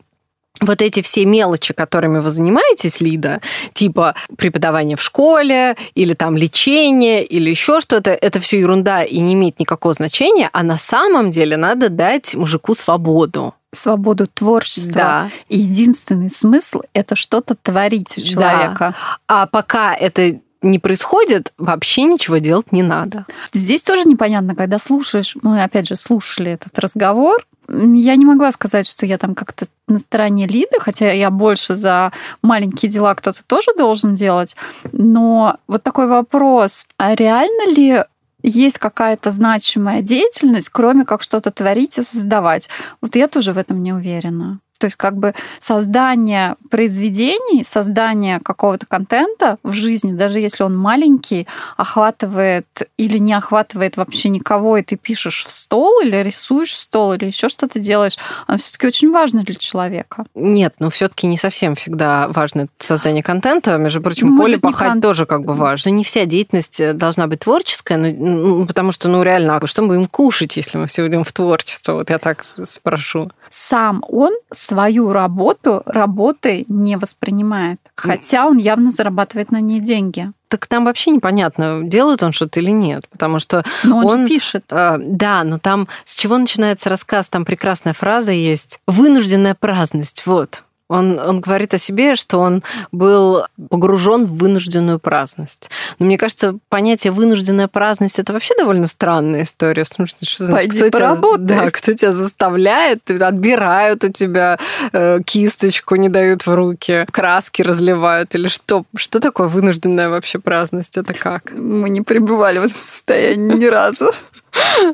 вот 0.60 0.80
эти 0.82 1.02
все 1.02 1.24
мелочи, 1.24 1.74
которыми 1.74 2.18
вы 2.18 2.30
занимаетесь, 2.30 3.00
Лида, 3.00 3.40
типа 3.74 4.14
преподавание 4.36 4.96
в 4.96 5.02
школе 5.02 5.76
или 5.94 6.14
там 6.14 6.36
лечение 6.36 7.24
или 7.24 7.50
еще 7.50 7.80
что-то, 7.80 8.10
это 8.10 8.40
все 8.40 8.60
ерунда 8.60 9.02
и 9.02 9.18
не 9.18 9.34
имеет 9.34 9.60
никакого 9.60 9.94
значения, 9.94 10.48
а 10.52 10.62
на 10.62 10.78
самом 10.78 11.30
деле 11.30 11.56
надо 11.56 11.88
дать 11.88 12.34
мужику 12.34 12.74
свободу 12.74 13.54
свободу 13.72 14.26
творчества. 14.26 14.94
Да. 14.94 15.30
И 15.50 15.58
единственный 15.58 16.30
смысл 16.30 16.80
это 16.94 17.14
что-то 17.14 17.54
творить 17.54 18.16
у 18.16 18.22
человека. 18.22 18.78
Да. 18.78 19.18
А 19.28 19.46
пока 19.46 19.94
это 19.94 20.40
не 20.62 20.78
происходит, 20.78 21.52
вообще 21.58 22.02
ничего 22.02 22.38
делать 22.38 22.72
не 22.72 22.82
надо. 22.82 23.26
Здесь 23.52 23.82
тоже 23.82 24.04
непонятно, 24.04 24.54
когда 24.54 24.78
слушаешь, 24.78 25.36
мы 25.42 25.62
опять 25.62 25.88
же 25.88 25.96
слушали 25.96 26.52
этот 26.52 26.78
разговор, 26.78 27.46
я 27.68 28.16
не 28.16 28.24
могла 28.24 28.52
сказать, 28.52 28.88
что 28.88 29.06
я 29.06 29.18
там 29.18 29.34
как-то 29.34 29.66
на 29.88 29.98
стороне 29.98 30.46
Лиды, 30.46 30.78
хотя 30.78 31.10
я 31.12 31.30
больше 31.30 31.74
за 31.74 32.12
маленькие 32.42 32.90
дела 32.90 33.14
кто-то 33.14 33.44
тоже 33.44 33.72
должен 33.76 34.14
делать. 34.14 34.56
Но 34.92 35.56
вот 35.66 35.82
такой 35.82 36.06
вопрос, 36.06 36.86
а 36.96 37.14
реально 37.14 37.70
ли 37.70 38.04
есть 38.42 38.78
какая-то 38.78 39.32
значимая 39.32 40.02
деятельность, 40.02 40.68
кроме 40.68 41.04
как 41.04 41.22
что-то 41.22 41.50
творить 41.50 41.98
и 41.98 42.04
создавать? 42.04 42.68
Вот 43.00 43.16
я 43.16 43.26
тоже 43.26 43.52
в 43.52 43.58
этом 43.58 43.82
не 43.82 43.92
уверена. 43.92 44.60
То 44.78 44.86
есть 44.86 44.96
как 44.96 45.16
бы 45.16 45.34
создание 45.58 46.56
произведений, 46.70 47.64
создание 47.64 48.40
какого-то 48.40 48.86
контента 48.86 49.58
в 49.62 49.72
жизни, 49.72 50.12
даже 50.12 50.40
если 50.40 50.62
он 50.62 50.76
маленький, 50.76 51.46
охватывает 51.76 52.66
или 52.96 53.18
не 53.18 53.34
охватывает 53.34 53.96
вообще 53.96 54.28
никого, 54.28 54.76
и 54.76 54.82
ты 54.82 54.96
пишешь 54.96 55.44
в 55.44 55.50
стол 55.50 56.00
или 56.02 56.16
рисуешь 56.16 56.70
в 56.72 56.80
стол 56.80 57.14
или 57.14 57.26
еще 57.26 57.48
что-то 57.48 57.78
делаешь, 57.78 58.16
оно 58.46 58.58
все-таки 58.58 58.86
очень 58.86 59.10
важно 59.10 59.42
для 59.42 59.54
человека. 59.54 60.24
Нет, 60.34 60.74
ну 60.78 60.90
все-таки 60.90 61.26
не 61.26 61.36
совсем 61.36 61.74
всегда 61.74 62.28
важно 62.28 62.68
создание 62.78 63.22
контента. 63.22 63.76
Между 63.76 64.00
прочим, 64.00 64.28
Может 64.28 64.44
поле 64.44 64.58
пахать 64.58 64.92
кон... 64.92 65.00
тоже 65.00 65.26
как 65.26 65.44
бы 65.44 65.54
важно. 65.54 65.90
Не 65.90 66.04
вся 66.04 66.24
деятельность 66.24 66.80
э, 66.80 66.92
должна 66.92 67.26
быть 67.26 67.40
творческая, 67.40 67.96
ну, 67.98 68.66
потому 68.66 68.92
что, 68.92 69.08
ну 69.08 69.22
реально, 69.22 69.56
а 69.56 69.66
что 69.66 69.82
мы 69.82 69.88
будем 69.88 70.06
кушать, 70.06 70.56
если 70.56 70.78
мы 70.78 70.86
все 70.86 71.06
идем 71.06 71.24
в 71.24 71.32
творчество? 71.32 71.94
Вот 71.94 72.10
я 72.10 72.18
так 72.18 72.44
спрошу. 72.44 73.30
Сам 73.50 74.04
он 74.08 74.32
свою 74.66 75.12
работу 75.12 75.82
работой 75.86 76.64
не 76.68 76.96
воспринимает, 76.96 77.80
хотя 77.94 78.46
он 78.46 78.58
явно 78.58 78.90
зарабатывает 78.90 79.50
на 79.50 79.60
ней 79.60 79.80
деньги. 79.80 80.32
Так 80.48 80.66
там 80.66 80.84
вообще 80.84 81.10
непонятно, 81.10 81.80
делает 81.82 82.22
он 82.22 82.32
что-то 82.32 82.60
или 82.60 82.70
нет, 82.70 83.08
потому 83.10 83.38
что 83.38 83.64
но 83.82 83.98
он, 83.98 84.06
он 84.06 84.26
пишет. 84.26 84.64
Э, 84.70 84.96
да, 84.98 85.42
но 85.42 85.58
там 85.58 85.88
с 86.04 86.14
чего 86.14 86.38
начинается 86.38 86.88
рассказ? 86.88 87.28
Там 87.28 87.44
прекрасная 87.44 87.94
фраза 87.94 88.32
есть: 88.32 88.78
вынужденная 88.86 89.54
праздность. 89.54 90.24
Вот. 90.26 90.62
Он, 90.88 91.18
он 91.18 91.40
говорит 91.40 91.74
о 91.74 91.78
себе, 91.78 92.14
что 92.14 92.38
он 92.38 92.62
был 92.92 93.44
погружен 93.70 94.26
в 94.26 94.38
вынужденную 94.38 95.00
праздность. 95.00 95.68
Но 95.98 96.06
мне 96.06 96.16
кажется, 96.16 96.58
понятие 96.68 97.12
вынужденная 97.12 97.66
праздность 97.66 98.18
это 98.18 98.32
вообще 98.32 98.54
довольно 98.56 98.86
странная 98.86 99.42
история. 99.42 99.82
В 99.82 99.88
смысле, 99.88 100.18
что 100.22 100.44
значит, 100.44 100.70
Пойди 100.70 100.88
кто 100.88 100.98
тебя, 100.98 101.36
да, 101.38 101.70
кто 101.70 101.92
тебя 101.92 102.12
заставляет, 102.12 103.10
отбирают 103.10 104.04
у 104.04 104.12
тебя 104.12 104.58
э, 104.92 105.18
кисточку, 105.24 105.96
не 105.96 106.08
дают 106.08 106.46
в 106.46 106.54
руки, 106.54 107.06
краски 107.10 107.62
разливают 107.62 108.34
или 108.36 108.46
что? 108.46 108.84
Что 108.94 109.18
такое 109.18 109.48
вынужденная 109.48 110.08
вообще 110.08 110.38
праздность? 110.38 110.96
Это 110.96 111.14
как? 111.14 111.52
Мы 111.52 111.88
не 111.88 112.02
пребывали 112.02 112.58
в 112.58 112.64
этом 112.64 112.80
состоянии 112.80 113.56
ни 113.56 113.66
разу. 113.66 114.12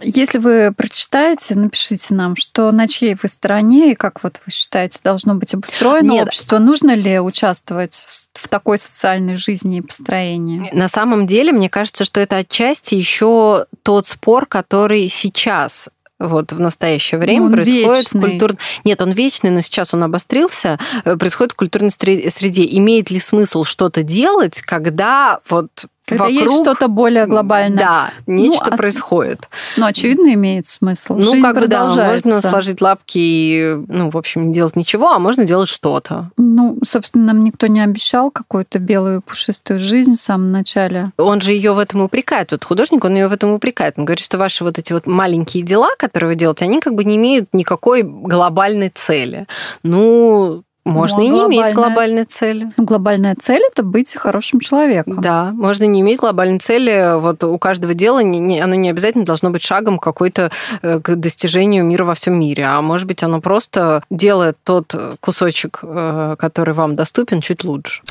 Если 0.03 0.39
вы 0.39 0.73
прочитаете, 0.77 1.55
напишите 1.55 2.15
нам, 2.15 2.37
что 2.37 2.71
на 2.73 2.89
чьей 2.89 3.17
вы 3.21 3.29
стороне 3.29 3.93
и 3.93 3.95
как 3.95 4.23
вот 4.23 4.41
вы 4.45 4.53
считаете 4.53 5.01
должно 5.03 5.35
быть 5.35 5.55
обустроено 5.55 6.13
Нет. 6.13 6.27
общество, 6.29 6.59
нужно 6.59 6.95
ли 6.95 7.19
участвовать 7.21 8.05
в 8.35 8.49
такой 8.49 8.79
социальной 8.79 9.37
жизни 9.37 9.79
и 9.79 9.83
построении? 9.83 10.71
На 10.73 10.89
самом 10.89 11.27
деле, 11.27 11.53
мне 11.53 11.69
кажется, 11.69 12.05
что 12.05 12.21
это 12.21 12.37
отчасти 12.37 12.95
еще 12.95 13.67
тот 13.83 14.07
спор, 14.07 14.47
который 14.47 15.09
сейчас 15.09 15.89
вот 16.23 16.53
в 16.53 16.61
настоящее 16.61 17.19
время 17.19 17.47
он 17.47 17.53
происходит 17.53 18.05
вечный. 18.05 18.21
в 18.21 18.25
культур... 18.25 18.57
Нет, 18.85 19.03
он 19.03 19.11
вечный, 19.11 19.51
но 19.51 19.61
сейчас 19.61 19.93
он 19.93 20.05
обострился. 20.05 20.79
Э, 21.05 21.17
происходит 21.17 21.53
в 21.53 21.57
культурной 21.57 21.91
среде. 21.91 22.65
Имеет 22.71 23.11
ли 23.11 23.19
смысл 23.19 23.65
что-то 23.65 24.03
делать, 24.03 24.61
когда 24.61 25.41
вот 25.49 25.87
когда 26.13 26.25
вокруг... 26.25 26.43
есть 26.43 26.63
что-то 26.63 26.89
более 26.89 27.27
глобальное. 27.27 27.79
Да, 27.79 28.11
нечто 28.27 28.71
ну, 28.71 28.77
происходит. 28.77 29.49
Ну, 29.77 29.87
очевидно, 29.87 30.33
имеет 30.35 30.67
смысл. 30.67 31.15
Ну, 31.15 31.23
Жизнь 31.23 31.43
как 31.43 31.59
бы, 31.59 31.67
да, 31.67 31.87
можно 31.87 32.41
сложить 32.41 32.81
лапки 32.81 33.19
и, 33.19 33.77
ну, 33.89 34.11
в 34.11 34.17
общем, 34.17 34.49
не 34.49 34.55
делать 34.55 34.77
ничего, 34.77 35.13
а 35.13 35.19
можно 35.19 35.45
делать 35.45 35.69
что-то. 35.69 36.31
Ну, 36.37 36.79
собственно, 36.87 37.27
нам 37.27 37.45
никто 37.45 37.67
не 37.67 37.81
обещал 37.81 38.31
какую-то 38.31 38.79
белую 38.79 39.23
пушистую 39.23 39.81
жизнь 39.81 40.15
в 40.15 40.21
самом 40.21 40.53
начале. 40.53 41.13
Он 41.19 41.41
же 41.41 41.53
ее 41.53 41.73
в 41.73 41.79
этом 41.79 42.03
упрекает. 42.03 42.53
Вот 42.53 42.65
художник, 42.65 43.05
он 43.05 43.15
ее 43.15 43.29
в 43.29 43.33
этом 43.33 43.53
упрекает. 43.53 43.95
Он 43.97 44.05
говорит, 44.05 44.25
что 44.25 44.39
ваши 44.39 44.65
вот 44.65 44.79
эти 44.79 44.93
вот 44.93 45.07
маленькие 45.07 45.63
дела, 45.63 45.91
которые 45.99 46.31
вы 46.31 46.35
делаете, 46.37 46.65
они 46.65 46.81
как 46.81 46.95
бы 46.95 47.05
не 47.05 47.17
имеют 47.17 47.49
никакой 47.53 48.03
глобальной 48.03 48.91
цели. 48.91 49.47
Ну, 49.83 50.65
можно 50.85 51.19
ну, 51.19 51.25
и 51.25 51.29
не 51.29 51.39
иметь 51.41 51.75
глобальной 51.75 52.25
цели. 52.25 52.71
Ну, 52.77 52.85
глобальная 52.85 53.37
цель 53.39 53.63
это 53.71 53.83
быть 53.83 54.15
хорошим 54.15 54.59
человеком. 54.61 55.21
Да, 55.21 55.53
можно 55.53 55.85
не 55.85 56.01
иметь 56.01 56.19
глобальной 56.19 56.59
цели. 56.59 57.19
Вот 57.21 57.45
у 57.45 57.57
каждого 57.59 57.95
дела 57.95 58.21
не, 58.21 58.41
не, 58.41 58.61
оно 58.61 58.75
не 58.75 58.91
обязательно 58.91 59.25
должно 59.25 59.51
быть 59.51 59.63
шагом 59.63 59.99
какой-то 59.99 60.51
э, 60.83 60.99
к 60.99 61.15
достижению 61.15 61.85
мира 61.85 62.05
во 62.05 62.15
всем 62.15 62.39
мире, 62.39 62.65
а 62.65 62.83
может 62.83 63.07
быть 63.07 63.23
оно 63.23 63.41
просто 63.41 64.03
делает 64.11 64.57
тот 64.65 64.95
кусочек, 65.21 65.81
э, 65.83 66.37
который 66.39 66.75
вам 66.75 66.97
доступен, 66.97 67.41
чуть 67.41 67.65
лучше. 67.65 68.03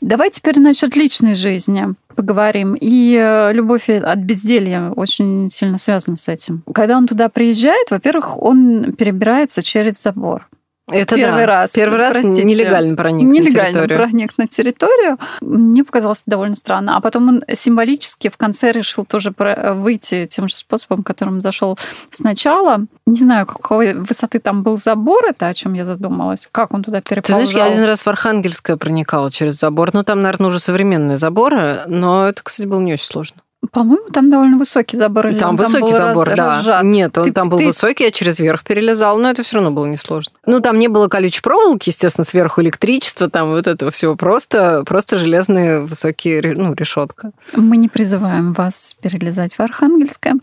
Давай 0.00 0.30
теперь 0.30 0.58
насчет 0.58 0.96
личной 0.96 1.34
жизни 1.34 1.86
поговорим. 2.14 2.76
И 2.78 3.18
э, 3.18 3.52
любовь 3.52 3.88
от 3.88 4.18
безделья 4.18 4.90
очень 4.90 5.50
сильно 5.50 5.78
связана 5.78 6.16
с 6.16 6.28
этим. 6.28 6.62
Когда 6.74 6.96
он 6.96 7.06
туда 7.06 7.28
приезжает, 7.28 7.90
во-первых, 7.90 8.36
он 8.42 8.92
перебирается 8.92 9.62
через 9.62 10.02
забор. 10.02 10.46
Это 10.92 11.16
первый 11.16 11.40
да. 11.42 11.46
раз. 11.46 11.72
Первый 11.72 11.98
раз 11.98 12.12
простите, 12.12 12.44
нелегально 12.44 12.96
проник 12.96 13.28
нелегально 13.28 13.80
на 13.80 13.86
территорию. 13.86 13.98
проник 13.98 14.38
на 14.38 14.46
территорию. 14.46 15.18
Мне 15.40 15.84
показалось 15.84 16.22
довольно 16.26 16.54
странно. 16.54 16.96
А 16.96 17.00
потом 17.00 17.28
он 17.28 17.44
символически 17.54 18.28
в 18.28 18.36
конце 18.36 18.72
решил 18.72 19.04
тоже 19.04 19.34
выйти 19.74 20.26
тем 20.26 20.48
же 20.48 20.56
способом, 20.56 21.02
которым 21.02 21.42
зашел 21.42 21.78
сначала. 22.10 22.80
Не 23.06 23.20
знаю, 23.20 23.46
какой 23.46 23.94
высоты 23.94 24.38
там 24.38 24.62
был 24.62 24.76
забор, 24.76 25.24
это 25.26 25.48
о 25.48 25.54
чем 25.54 25.74
я 25.74 25.84
задумалась. 25.84 26.48
Как 26.50 26.74
он 26.74 26.82
туда 26.82 27.00
переползал? 27.00 27.40
Ты 27.40 27.46
знаешь, 27.46 27.66
я 27.66 27.72
один 27.72 27.84
раз 27.84 28.02
в 28.02 28.08
Архангельское 28.08 28.76
проникала 28.76 29.30
через 29.30 29.58
забор. 29.58 29.90
Ну, 29.92 30.02
там, 30.04 30.22
наверное, 30.22 30.48
уже 30.48 30.58
современные 30.58 31.18
заборы, 31.18 31.82
но 31.86 32.28
это, 32.28 32.42
кстати, 32.42 32.66
было 32.66 32.80
не 32.80 32.92
очень 32.92 33.06
сложно. 33.06 33.40
По-моему, 33.72 34.08
там 34.10 34.30
довольно 34.30 34.56
высокий 34.56 34.96
забор. 34.96 35.28
Или 35.28 35.38
там 35.38 35.56
высокий 35.56 35.90
там 35.90 36.08
забор, 36.08 36.28
раз, 36.28 36.36
да. 36.36 36.56
Разжат. 36.56 36.82
Нет, 36.82 37.18
он 37.18 37.24
ты, 37.24 37.32
там 37.32 37.50
был 37.50 37.58
ты... 37.58 37.66
высокий, 37.66 38.04
я 38.04 38.10
через 38.10 38.40
верх 38.40 38.64
перелезал, 38.64 39.18
но 39.18 39.30
это 39.30 39.42
все 39.42 39.56
равно 39.56 39.70
было 39.70 39.84
несложно. 39.84 40.32
Ну, 40.46 40.60
там 40.60 40.78
не 40.78 40.88
было 40.88 41.08
колючей 41.08 41.42
проволоки, 41.42 41.90
естественно, 41.90 42.24
сверху 42.24 42.62
электричество, 42.62 43.28
там 43.28 43.50
вот 43.50 43.66
этого 43.66 43.90
всего. 43.90 44.16
Просто, 44.16 44.82
просто 44.86 45.18
железные 45.18 45.82
высокие, 45.82 46.42
ну, 46.56 46.72
решетка. 46.74 47.32
Мы 47.54 47.76
не 47.76 47.88
призываем 47.88 48.54
вас 48.54 48.96
перелезать 49.00 49.54
в 49.54 49.60
Архангельское. 49.60 50.36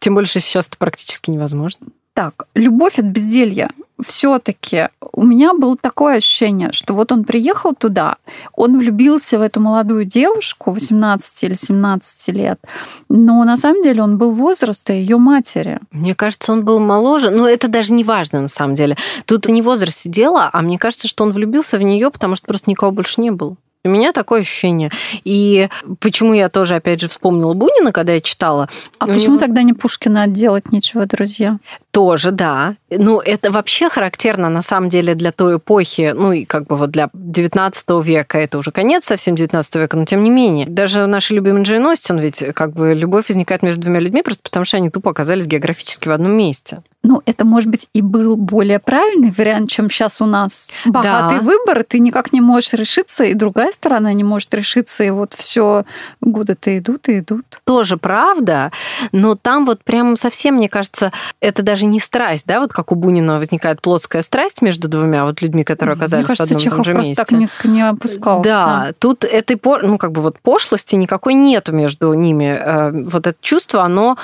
Тем 0.00 0.14
больше 0.14 0.40
сейчас 0.40 0.66
это 0.66 0.76
практически 0.76 1.30
невозможно. 1.30 1.86
Так, 2.14 2.46
любовь 2.54 2.98
от 2.98 3.06
безделья 3.06 3.70
все-таки 4.04 4.88
у 5.12 5.24
меня 5.24 5.52
было 5.54 5.76
такое 5.76 6.16
ощущение, 6.16 6.70
что 6.72 6.94
вот 6.94 7.12
он 7.12 7.24
приехал 7.24 7.74
туда, 7.74 8.16
он 8.54 8.78
влюбился 8.78 9.38
в 9.38 9.42
эту 9.42 9.60
молодую 9.60 10.04
девушку 10.04 10.72
18 10.72 11.44
или 11.44 11.54
17 11.54 12.28
лет, 12.34 12.60
но 13.08 13.44
на 13.44 13.56
самом 13.56 13.82
деле 13.82 14.02
он 14.02 14.18
был 14.18 14.32
возраста 14.32 14.92
ее 14.92 15.16
матери. 15.16 15.80
Мне 15.90 16.14
кажется, 16.14 16.52
он 16.52 16.64
был 16.64 16.80
моложе, 16.80 17.30
но 17.30 17.48
это 17.48 17.68
даже 17.68 17.92
не 17.92 18.04
важно 18.04 18.42
на 18.42 18.48
самом 18.48 18.74
деле. 18.74 18.96
Тут 19.26 19.48
не 19.48 19.62
в 19.62 19.66
возрасте 19.66 20.08
дело, 20.08 20.50
а 20.52 20.60
мне 20.60 20.78
кажется, 20.78 21.08
что 21.08 21.24
он 21.24 21.30
влюбился 21.30 21.78
в 21.78 21.82
нее, 21.82 22.10
потому 22.10 22.34
что 22.34 22.46
просто 22.46 22.70
никого 22.70 22.90
больше 22.90 23.20
не 23.20 23.30
было. 23.30 23.56
У 23.86 23.90
меня 23.90 24.12
такое 24.12 24.40
ощущение. 24.40 24.90
И 25.24 25.68
почему 26.00 26.32
я 26.32 26.48
тоже, 26.48 26.76
опять 26.76 27.00
же, 27.00 27.08
вспомнила 27.08 27.52
Бунина, 27.52 27.92
когда 27.92 28.14
я 28.14 28.22
читала. 28.22 28.70
А 28.98 29.06
почему 29.06 29.34
него... 29.34 29.40
тогда 29.40 29.62
не 29.62 29.74
Пушкина 29.74 30.26
делать 30.26 30.72
нечего, 30.72 31.04
друзья? 31.04 31.58
Тоже, 31.94 32.32
да. 32.32 32.74
Ну, 32.90 33.20
это 33.20 33.52
вообще 33.52 33.88
характерно, 33.88 34.48
на 34.48 34.62
самом 34.62 34.88
деле, 34.88 35.14
для 35.14 35.30
той 35.30 35.58
эпохи, 35.58 36.12
ну, 36.12 36.32
и 36.32 36.44
как 36.44 36.66
бы 36.66 36.76
вот 36.76 36.90
для 36.90 37.08
19 37.12 38.04
века, 38.04 38.36
это 38.38 38.58
уже 38.58 38.72
конец 38.72 39.04
совсем 39.04 39.36
19 39.36 39.76
века, 39.76 39.96
но 39.96 40.04
тем 40.04 40.24
не 40.24 40.30
менее. 40.30 40.66
Даже 40.66 41.06
наши 41.06 41.34
любимый 41.34 41.62
Джейн 41.62 41.86
Остин, 41.86 42.18
ведь 42.18 42.44
как 42.52 42.72
бы 42.72 42.94
любовь 42.94 43.28
возникает 43.28 43.62
между 43.62 43.82
двумя 43.82 44.00
людьми 44.00 44.22
просто 44.22 44.42
потому, 44.42 44.64
что 44.64 44.76
они 44.76 44.90
тупо 44.90 45.12
оказались 45.12 45.46
географически 45.46 46.08
в 46.08 46.12
одном 46.12 46.32
месте 46.32 46.82
ну, 47.04 47.22
это, 47.26 47.44
может 47.44 47.68
быть, 47.68 47.88
и 47.92 48.00
был 48.00 48.36
более 48.36 48.78
правильный 48.78 49.30
вариант, 49.30 49.70
чем 49.70 49.90
сейчас 49.90 50.22
у 50.22 50.26
нас. 50.26 50.70
Богатый 50.86 51.36
да. 51.36 51.42
выбор, 51.42 51.84
ты 51.84 51.98
никак 51.98 52.32
не 52.32 52.40
можешь 52.40 52.72
решиться, 52.72 53.24
и 53.24 53.34
другая 53.34 53.72
сторона 53.72 54.12
не 54.14 54.24
может 54.24 54.52
решиться, 54.54 55.04
и 55.04 55.10
вот 55.10 55.34
все 55.34 55.84
годы-то 56.22 56.76
идут 56.76 57.10
и 57.10 57.18
идут. 57.18 57.44
Тоже 57.64 57.98
правда, 57.98 58.72
но 59.12 59.34
там 59.34 59.66
вот 59.66 59.84
прям 59.84 60.16
совсем, 60.16 60.54
мне 60.54 60.70
кажется, 60.70 61.12
это 61.40 61.62
даже 61.62 61.83
не 61.84 62.00
страсть, 62.00 62.44
да, 62.46 62.60
вот 62.60 62.72
как 62.72 62.92
у 62.92 62.94
Бунина 62.94 63.38
возникает 63.38 63.80
плотская 63.80 64.22
страсть 64.22 64.62
между 64.62 64.88
двумя 64.88 65.24
вот 65.24 65.42
людьми, 65.42 65.64
которые 65.64 65.94
оказались 65.94 66.26
мне 66.26 66.36
кажется, 66.36 66.54
в 66.54 66.56
одном 66.56 66.62
Чехов 66.62 66.86
же 66.86 66.94
месте. 66.94 67.14
так 67.14 67.30
низко 67.32 67.68
не 67.68 67.82
опускался. 67.82 68.48
Да, 68.48 68.92
тут 68.98 69.24
этой, 69.24 69.60
ну, 69.82 69.98
как 69.98 70.12
бы 70.12 70.22
вот 70.22 70.38
пошлости 70.40 70.96
никакой 70.96 71.34
нету 71.34 71.72
между 71.72 72.12
ними. 72.14 72.44
Э, 72.44 72.90
вот 72.92 73.26
это 73.26 73.36
чувство, 73.40 73.82
оно 73.82 74.16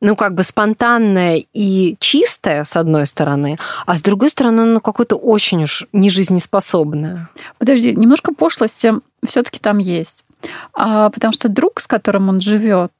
ну, 0.00 0.16
как 0.16 0.34
бы 0.34 0.42
спонтанное 0.42 1.44
и 1.52 1.96
чистое, 2.00 2.64
с 2.64 2.76
одной 2.76 3.06
стороны, 3.06 3.58
а 3.86 3.96
с 3.96 4.02
другой 4.02 4.30
стороны, 4.30 4.64
ну, 4.64 4.80
какое-то 4.80 5.16
очень 5.16 5.64
уж 5.64 5.86
нежизнеспособное. 5.92 7.28
Подожди, 7.58 7.94
немножко 7.94 8.32
пошлости 8.32 8.94
все-таки 9.24 9.58
там 9.58 9.78
есть. 9.78 10.24
А, 10.72 11.10
потому 11.10 11.32
что 11.32 11.48
друг, 11.48 11.80
с 11.80 11.86
которым 11.86 12.28
он 12.30 12.40
живет, 12.40 12.92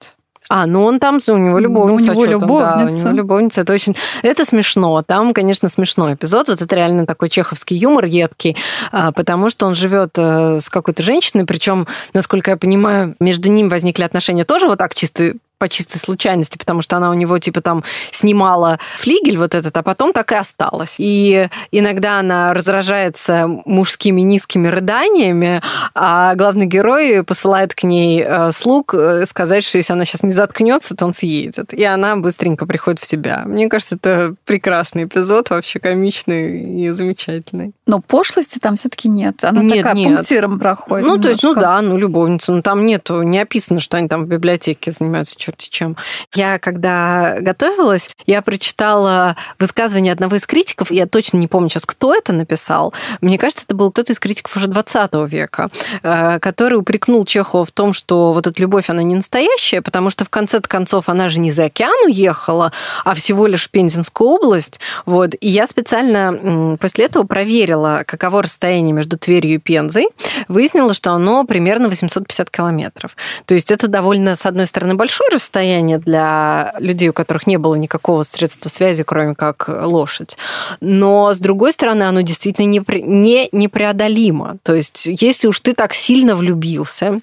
а, 0.48 0.66
ну 0.66 0.84
он 0.84 0.98
там, 0.98 1.20
у 1.28 1.36
него 1.36 1.58
любовница. 1.58 2.10
У 2.10 2.14
него 2.14 2.24
любовница. 2.24 3.02
Да, 3.04 3.08
у 3.08 3.12
него 3.12 3.22
любовница. 3.22 3.60
Это 3.60 3.72
очень... 3.72 3.94
Это 4.22 4.44
смешно. 4.44 5.02
Там, 5.02 5.32
конечно, 5.32 5.68
смешной 5.68 6.14
эпизод. 6.14 6.48
Вот 6.48 6.60
это 6.60 6.76
реально 6.76 7.06
такой 7.06 7.28
чеховский 7.28 7.76
юмор 7.76 8.06
едкий, 8.06 8.56
а, 8.90 9.12
потому 9.12 9.50
что 9.50 9.66
он 9.66 9.74
живет 9.74 10.10
э, 10.16 10.58
с 10.60 10.68
какой-то 10.68 11.02
женщиной, 11.02 11.46
причем, 11.46 11.86
насколько 12.14 12.50
я 12.50 12.56
понимаю, 12.56 13.14
между 13.20 13.48
ним 13.48 13.68
возникли 13.68 14.02
отношения 14.02 14.44
тоже 14.44 14.66
вот 14.66 14.78
так 14.78 14.94
чисто 14.94 15.34
по 15.60 15.68
чистой 15.68 15.98
случайности, 15.98 16.56
потому 16.56 16.80
что 16.80 16.96
она 16.96 17.10
у 17.10 17.14
него 17.14 17.38
типа 17.38 17.60
там 17.60 17.84
снимала 18.10 18.78
флигель 18.96 19.36
вот 19.36 19.54
этот, 19.54 19.76
а 19.76 19.82
потом 19.82 20.14
так 20.14 20.32
и 20.32 20.34
осталась. 20.34 20.96
И 20.98 21.48
иногда 21.70 22.18
она 22.18 22.54
раздражается 22.54 23.46
мужскими 23.66 24.22
низкими 24.22 24.68
рыданиями, 24.68 25.60
а 25.94 26.34
главный 26.34 26.64
герой 26.64 27.22
посылает 27.24 27.74
к 27.74 27.82
ней 27.82 28.24
э, 28.26 28.52
слуг 28.52 28.94
э, 28.94 29.26
сказать, 29.26 29.62
что 29.62 29.76
если 29.76 29.92
она 29.92 30.06
сейчас 30.06 30.22
не 30.22 30.32
заткнется, 30.32 30.96
то 30.96 31.04
он 31.04 31.12
съедет. 31.12 31.74
И 31.74 31.84
она 31.84 32.16
быстренько 32.16 32.64
приходит 32.64 32.98
в 32.98 33.06
себя. 33.06 33.42
Мне 33.44 33.68
кажется, 33.68 33.96
это 33.96 34.34
прекрасный 34.46 35.04
эпизод, 35.04 35.50
вообще 35.50 35.78
комичный 35.78 36.84
и 36.86 36.90
замечательный. 36.90 37.72
Но 37.86 38.00
пошлости 38.00 38.58
там 38.58 38.76
все-таки 38.76 39.10
нет. 39.10 39.44
Она 39.44 39.62
нет, 39.62 39.76
такая 39.76 39.94
нет. 39.94 40.16
пунктиром 40.16 40.58
проходит. 40.58 41.06
Ну, 41.06 41.16
немножко. 41.16 41.22
то 41.22 41.28
есть, 41.28 41.42
ну 41.44 41.54
да, 41.54 41.82
ну 41.82 41.98
любовница, 41.98 42.52
но 42.52 42.62
там 42.62 42.86
нету, 42.86 43.20
не 43.20 43.38
описано, 43.38 43.80
что 43.80 43.98
они 43.98 44.08
там 44.08 44.24
в 44.24 44.26
библиотеке 44.26 44.90
занимаются 44.90 45.36
черти 45.50 45.68
чем. 45.70 45.96
Я, 46.34 46.58
когда 46.58 47.36
готовилась, 47.40 48.10
я 48.26 48.42
прочитала 48.42 49.36
высказывание 49.58 50.12
одного 50.12 50.36
из 50.36 50.46
критиков, 50.46 50.90
я 50.90 51.06
точно 51.06 51.38
не 51.38 51.48
помню 51.48 51.68
сейчас, 51.68 51.86
кто 51.86 52.14
это 52.14 52.32
написал. 52.32 52.92
Мне 53.20 53.38
кажется, 53.38 53.64
это 53.66 53.74
был 53.74 53.90
кто-то 53.90 54.12
из 54.12 54.18
критиков 54.18 54.56
уже 54.56 54.66
20 54.66 55.12
века, 55.28 55.70
э, 56.02 56.38
который 56.40 56.74
упрекнул 56.74 57.24
Чехова 57.24 57.64
в 57.64 57.72
том, 57.72 57.92
что 57.92 58.32
вот 58.32 58.46
эта 58.46 58.60
любовь, 58.60 58.90
она 58.90 59.02
не 59.02 59.14
настоящая, 59.14 59.82
потому 59.82 60.10
что 60.10 60.24
в 60.24 60.30
конце 60.30 60.60
концов 60.60 61.08
она 61.08 61.28
же 61.28 61.40
не 61.40 61.52
за 61.52 61.64
океан 61.64 62.06
уехала, 62.06 62.72
а 63.04 63.14
всего 63.14 63.46
лишь 63.46 63.66
в 63.66 63.70
Пензенскую 63.70 64.30
область. 64.30 64.80
Вот. 65.06 65.34
И 65.40 65.48
я 65.48 65.66
специально 65.66 66.76
после 66.78 67.06
этого 67.06 67.24
проверила, 67.24 68.04
каково 68.06 68.42
расстояние 68.42 68.92
между 68.92 69.18
Тверью 69.18 69.54
и 69.54 69.58
Пензой. 69.58 70.08
Выяснила, 70.48 70.94
что 70.94 71.12
оно 71.12 71.44
примерно 71.44 71.88
850 71.88 72.50
километров. 72.50 73.16
То 73.46 73.54
есть 73.54 73.70
это 73.70 73.88
довольно, 73.88 74.36
с 74.36 74.46
одной 74.46 74.66
стороны, 74.66 74.94
большое 74.94 75.30
расстояние 75.40 75.98
для 75.98 76.74
людей, 76.78 77.08
у 77.08 77.12
которых 77.12 77.46
не 77.46 77.56
было 77.56 77.74
никакого 77.74 78.22
средства 78.22 78.68
связи, 78.68 79.02
кроме 79.02 79.34
как 79.34 79.68
лошадь. 79.68 80.36
Но, 80.80 81.32
с 81.32 81.38
другой 81.38 81.72
стороны, 81.72 82.04
оно 82.04 82.20
действительно 82.20 82.66
не, 82.66 82.82
не, 82.86 83.48
непреодолимо. 83.52 84.58
То 84.62 84.74
есть, 84.74 85.06
если 85.06 85.48
уж 85.48 85.60
ты 85.60 85.74
так 85.74 85.94
сильно 85.94 86.36
влюбился, 86.36 87.20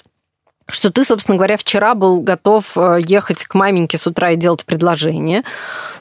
что 0.69 0.91
ты, 0.91 1.03
собственно 1.03 1.37
говоря, 1.37 1.57
вчера 1.57 1.95
был 1.95 2.19
готов 2.21 2.77
э, 2.77 2.97
ехать 2.99 3.45
к 3.45 3.55
маменьке 3.55 3.97
с 3.97 4.05
утра 4.07 4.31
и 4.31 4.35
делать 4.35 4.65
предложение, 4.65 5.43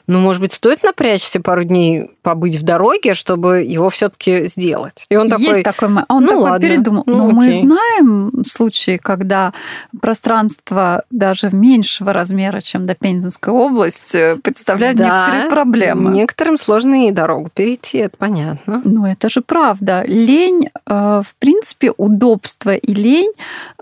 ну, 0.07 0.21
может 0.21 0.41
быть, 0.41 0.53
стоит 0.53 0.83
напрячься 0.83 1.41
пару 1.41 1.65
дней 1.65 2.11
побыть 2.21 2.55
в 2.55 2.63
дороге, 2.63 3.13
чтобы 3.13 3.61
его 3.63 3.89
все-таки 3.89 4.45
сделать. 4.45 5.05
И 5.09 5.17
он 5.17 5.27
такой... 5.27 5.45
Есть 5.45 5.63
такой... 5.63 5.89
Он 5.89 6.23
ну, 6.23 6.27
такой 6.27 6.43
ладно. 6.43 6.67
передумал. 6.67 7.03
Ну, 7.05 7.17
Но 7.17 7.39
окей. 7.39 7.61
мы 7.61 7.67
знаем 7.67 8.45
случаи, 8.45 8.97
когда 9.03 9.53
пространство 9.99 11.03
даже 11.11 11.49
меньшего 11.51 12.13
размера, 12.13 12.61
чем 12.61 12.87
до 12.87 12.95
Пензенской 12.95 13.51
области, 13.51 14.35
представляет 14.37 14.95
да, 14.95 15.03
некоторые 15.03 15.49
проблемы. 15.49 16.11
Некоторым 16.11 16.55
сложно 16.55 17.07
и 17.07 17.11
дорогу 17.11 17.49
перейти, 17.53 17.97
это 17.97 18.15
понятно. 18.15 18.81
Ну, 18.85 19.05
это 19.05 19.29
же 19.29 19.41
правда. 19.41 20.05
Лень, 20.07 20.69
э, 20.85 21.21
в 21.25 21.35
принципе, 21.37 21.91
удобство 21.97 22.73
и 22.73 22.93
лень 22.93 23.33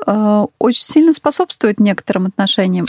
э, 0.05 0.45
очень 0.75 0.83
сильно 0.83 1.13
способствует 1.13 1.79
некоторым 1.79 2.25
отношениям. 2.25 2.85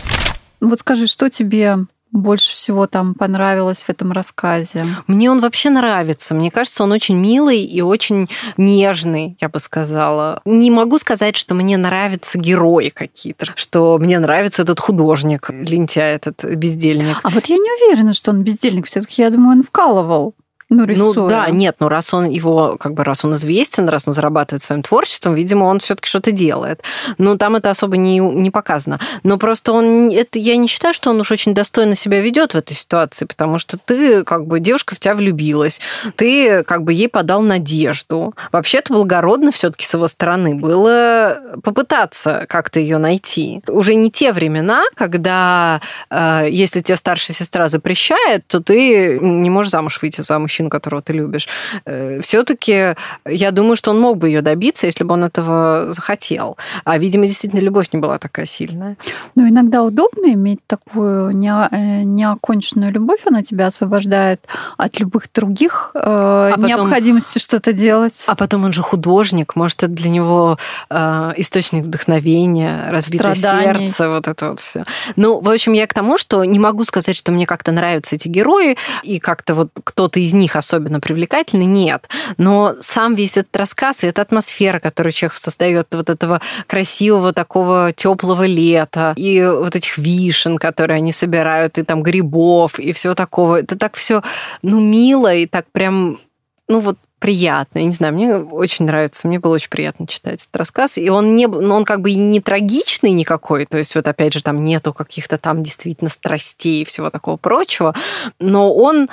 Вот 0.60 0.80
скажи, 0.80 1.06
что 1.06 1.30
тебе 1.30 1.76
больше 2.10 2.54
всего 2.54 2.86
там 2.88 3.14
понравилось 3.14 3.84
в 3.84 3.90
этом 3.90 4.10
рассказе? 4.10 4.84
Мне 5.06 5.30
он 5.30 5.38
вообще 5.38 5.70
нравится. 5.70 6.34
Мне 6.34 6.50
кажется, 6.50 6.82
он 6.82 6.90
очень 6.90 7.16
милый 7.16 7.60
и 7.60 7.80
очень 7.82 8.28
нежный, 8.56 9.36
я 9.40 9.48
бы 9.48 9.60
сказала. 9.60 10.40
Не 10.44 10.70
могу 10.70 10.98
сказать, 10.98 11.36
что 11.36 11.54
мне 11.54 11.76
нравятся 11.76 12.38
герои 12.38 12.88
какие-то, 12.88 13.46
что 13.54 13.98
мне 14.00 14.18
нравится 14.18 14.62
этот 14.62 14.80
художник, 14.80 15.50
лентяй 15.50 16.16
этот 16.16 16.42
бездельник. 16.44 17.18
А 17.22 17.30
вот 17.30 17.46
я 17.46 17.56
не 17.56 17.70
уверена, 17.70 18.14
что 18.14 18.32
он 18.32 18.42
бездельник. 18.42 18.86
Все-таки 18.86 19.22
я 19.22 19.30
думаю, 19.30 19.58
он 19.58 19.62
вкалывал. 19.62 20.34
Ну, 20.68 20.84
рисуя. 20.84 21.14
ну 21.14 21.28
да, 21.28 21.48
нет, 21.50 21.76
но 21.78 21.88
раз 21.88 22.12
он 22.12 22.28
его, 22.28 22.76
как 22.78 22.94
бы 22.94 23.04
раз 23.04 23.24
он 23.24 23.34
известен, 23.34 23.88
раз 23.88 24.08
он 24.08 24.14
зарабатывает 24.14 24.62
своим 24.62 24.82
творчеством, 24.82 25.34
видимо, 25.34 25.64
он 25.64 25.78
все-таки 25.78 26.08
что-то 26.08 26.32
делает. 26.32 26.82
Но 27.18 27.36
там 27.36 27.54
это 27.54 27.70
особо 27.70 27.96
не, 27.96 28.18
не 28.18 28.50
показано. 28.50 28.98
Но 29.22 29.38
просто 29.38 29.72
он, 29.72 30.10
это, 30.10 30.40
я 30.40 30.56
не 30.56 30.66
считаю, 30.66 30.92
что 30.92 31.10
он 31.10 31.20
уж 31.20 31.30
очень 31.30 31.54
достойно 31.54 31.94
себя 31.94 32.20
ведет 32.20 32.54
в 32.54 32.56
этой 32.56 32.74
ситуации, 32.74 33.26
потому 33.26 33.58
что 33.58 33.78
ты, 33.78 34.24
как 34.24 34.46
бы, 34.46 34.58
девушка 34.58 34.96
в 34.96 34.98
тебя 34.98 35.14
влюбилась, 35.14 35.80
ты, 36.16 36.64
как 36.64 36.82
бы, 36.82 36.92
ей 36.92 37.08
подал 37.08 37.42
надежду. 37.42 38.34
Вообще-то 38.50 38.92
благородно 38.92 39.52
все-таки 39.52 39.86
с 39.86 39.94
его 39.94 40.08
стороны 40.08 40.56
было 40.56 41.40
попытаться 41.62 42.44
как-то 42.48 42.80
ее 42.80 42.98
найти. 42.98 43.62
Уже 43.68 43.94
не 43.94 44.10
те 44.10 44.32
времена, 44.32 44.82
когда, 44.96 45.80
э, 46.10 46.48
если 46.50 46.80
тебе 46.80 46.96
старшая 46.96 47.36
сестра 47.36 47.68
запрещает, 47.68 48.44
то 48.48 48.58
ты 48.58 49.20
не 49.20 49.48
можешь 49.48 49.70
замуж 49.70 50.02
выйти 50.02 50.22
за 50.22 50.34
мужчину 50.56 50.70
которого 50.70 51.02
ты 51.02 51.12
любишь, 51.12 51.48
э, 51.84 52.20
все-таки 52.20 52.94
я 53.26 53.50
думаю, 53.50 53.76
что 53.76 53.90
он 53.90 54.00
мог 54.00 54.16
бы 54.16 54.28
ее 54.28 54.42
добиться, 54.42 54.86
если 54.86 55.04
бы 55.04 55.14
он 55.14 55.24
этого 55.24 55.92
захотел. 55.92 56.56
А, 56.84 56.98
видимо, 56.98 57.26
действительно, 57.26 57.60
любовь 57.60 57.88
не 57.92 58.00
была 58.00 58.18
такая 58.18 58.46
сильная. 58.46 58.96
Ну, 59.34 59.48
иногда 59.48 59.82
удобно 59.82 60.32
иметь 60.32 60.60
такую 60.66 61.30
э, 61.30 62.02
неоконченную 62.04 62.92
любовь, 62.92 63.20
она 63.26 63.42
тебя 63.42 63.66
освобождает 63.66 64.40
от 64.78 65.00
любых 65.00 65.28
других 65.34 65.90
э, 65.94 65.98
а 65.98 66.50
потом, 66.50 66.66
необходимости 66.66 67.38
что-то 67.38 67.72
делать. 67.72 68.24
А 68.26 68.34
потом 68.34 68.64
он 68.64 68.72
же 68.72 68.82
художник, 68.82 69.56
может, 69.56 69.82
это 69.82 69.92
для 69.92 70.10
него 70.10 70.58
источник 70.90 71.84
вдохновения, 71.84 72.86
разбитое 72.90 73.34
Страданий. 73.34 73.88
сердце, 73.88 74.08
вот 74.08 74.28
это 74.28 74.50
вот 74.50 74.60
все. 74.60 74.84
Ну, 75.16 75.40
в 75.40 75.48
общем, 75.48 75.72
я 75.74 75.86
к 75.86 75.94
тому, 75.94 76.18
что 76.18 76.44
не 76.44 76.58
могу 76.58 76.84
сказать, 76.84 77.16
что 77.16 77.32
мне 77.32 77.46
как-то 77.46 77.72
нравятся 77.72 78.16
эти 78.16 78.28
герои, 78.28 78.76
и 79.02 79.18
как-то 79.18 79.54
вот 79.54 79.68
кто-то 79.84 80.20
из 80.20 80.32
них 80.32 80.45
них 80.46 80.56
особенно 80.56 81.00
привлекательны, 81.00 81.64
нет. 81.64 82.08
Но 82.38 82.74
сам 82.80 83.14
весь 83.14 83.36
этот 83.36 83.56
рассказ 83.56 84.04
и 84.04 84.06
эта 84.06 84.22
атмосфера, 84.22 84.78
которую 84.78 85.12
Чехов 85.12 85.38
создает, 85.38 85.88
вот 85.90 86.08
этого 86.08 86.40
красивого 86.66 87.32
такого 87.32 87.92
теплого 87.92 88.46
лета, 88.46 89.12
и 89.16 89.44
вот 89.44 89.74
этих 89.74 89.98
вишен, 89.98 90.58
которые 90.58 90.96
они 90.98 91.12
собирают, 91.12 91.78
и 91.78 91.82
там 91.82 92.02
грибов, 92.02 92.78
и 92.78 92.92
всего 92.92 93.14
такого, 93.14 93.60
это 93.60 93.76
так 93.76 93.96
все, 93.96 94.22
ну, 94.62 94.80
мило 94.80 95.34
и 95.34 95.46
так 95.46 95.66
прям, 95.72 96.20
ну, 96.68 96.80
вот 96.80 96.96
приятно. 97.18 97.78
Я 97.78 97.86
не 97.86 97.90
знаю, 97.92 98.14
мне 98.14 98.36
очень 98.36 98.84
нравится, 98.84 99.26
мне 99.26 99.40
было 99.40 99.54
очень 99.54 99.70
приятно 99.70 100.06
читать 100.06 100.42
этот 100.42 100.54
рассказ. 100.56 100.98
И 100.98 101.08
он, 101.08 101.34
не, 101.34 101.46
ну, 101.46 101.74
он 101.74 101.84
как 101.84 102.00
бы 102.00 102.10
и 102.10 102.16
не 102.16 102.40
трагичный 102.40 103.10
никакой, 103.10 103.66
то 103.66 103.78
есть 103.78 103.94
вот 103.94 104.06
опять 104.06 104.34
же 104.34 104.42
там 104.42 104.62
нету 104.62 104.92
каких-то 104.92 105.38
там 105.38 105.62
действительно 105.62 106.10
страстей 106.10 106.82
и 106.82 106.84
всего 106.84 107.10
такого 107.10 107.36
прочего, 107.36 107.94
но 108.38 108.72
он 108.72 109.08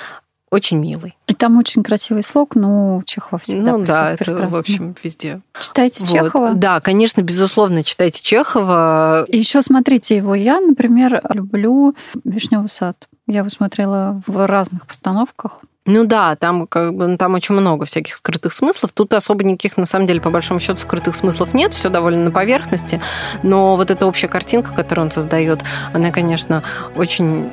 очень 0.53 0.77
милый. 0.77 1.17
И 1.27 1.33
там 1.33 1.57
очень 1.57 1.83
красивый 1.83 2.23
слог, 2.23 2.55
ну, 2.55 3.01
Чехова 3.05 3.39
всегда 3.39 3.71
Ну 3.71 3.83
да, 3.83 4.13
это, 4.13 4.23
прекрасно. 4.23 4.49
в 4.49 4.55
общем, 4.59 4.95
везде. 5.03 5.41
Читайте 5.59 6.05
Вот. 6.05 6.11
Чехова. 6.11 6.53
Да, 6.53 6.79
конечно, 6.79 7.21
безусловно, 7.21 7.83
читайте 7.83 8.21
Чехова. 8.21 9.25
И 9.27 9.37
еще 9.37 9.61
смотрите 9.63 10.15
его. 10.15 10.35
Я, 10.35 10.59
например, 10.59 11.21
люблю 11.33 11.95
Вишневый 12.23 12.69
сад. 12.69 13.07
Я 13.27 13.39
его 13.39 13.49
смотрела 13.49 14.21
в 14.27 14.45
разных 14.47 14.85
постановках. 14.85 15.61
Ну 15.85 16.05
да, 16.05 16.37
там 16.37 16.65
как 16.65 16.93
бы 16.93 17.07
ну, 17.07 17.17
там 17.17 17.33
очень 17.33 17.55
много 17.55 17.85
всяких 17.85 18.15
скрытых 18.15 18.53
смыслов. 18.53 18.91
Тут 18.93 19.13
особо 19.13 19.43
никаких, 19.43 19.75
на 19.75 19.85
самом 19.85 20.07
деле, 20.07 20.21
по 20.21 20.29
большому 20.29 20.61
счету, 20.61 20.79
скрытых 20.79 21.13
смыслов 21.13 21.53
нет, 21.53 21.73
все 21.73 21.89
довольно 21.89 22.25
на 22.25 22.31
поверхности. 22.31 23.01
Но 23.43 23.75
вот 23.75 23.91
эта 23.91 24.05
общая 24.05 24.29
картинка, 24.29 24.73
которую 24.73 25.05
он 25.05 25.11
создает, 25.11 25.61
она, 25.91 26.11
конечно, 26.11 26.63
очень 26.95 27.49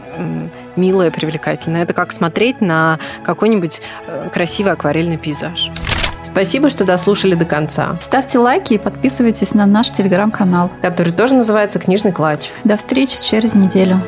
милая, 0.76 1.10
привлекательная. 1.10 1.82
Это 1.82 1.92
как 1.92 2.12
смотреть 2.12 2.60
на 2.60 3.00
какой-нибудь 3.24 3.82
э, 4.06 4.28
красивый 4.32 4.74
акварельный 4.74 5.16
пейзаж. 5.16 5.70
Спасибо, 6.22 6.68
что 6.68 6.84
дослушали 6.84 7.34
до 7.34 7.44
конца, 7.44 7.96
Ставьте 8.00 8.38
лайки 8.38 8.74
и 8.74 8.78
подписывайтесь 8.78 9.54
на 9.54 9.66
наш 9.66 9.90
телеграм-канал. 9.90 10.70
который 10.82 11.12
тоже 11.12 11.34
называется 11.34 11.80
«Книжный 11.80 12.12
клатч». 12.12 12.50
До 12.62 12.76
встречи 12.76 13.20
через 13.24 13.54
неделю. 13.54 14.00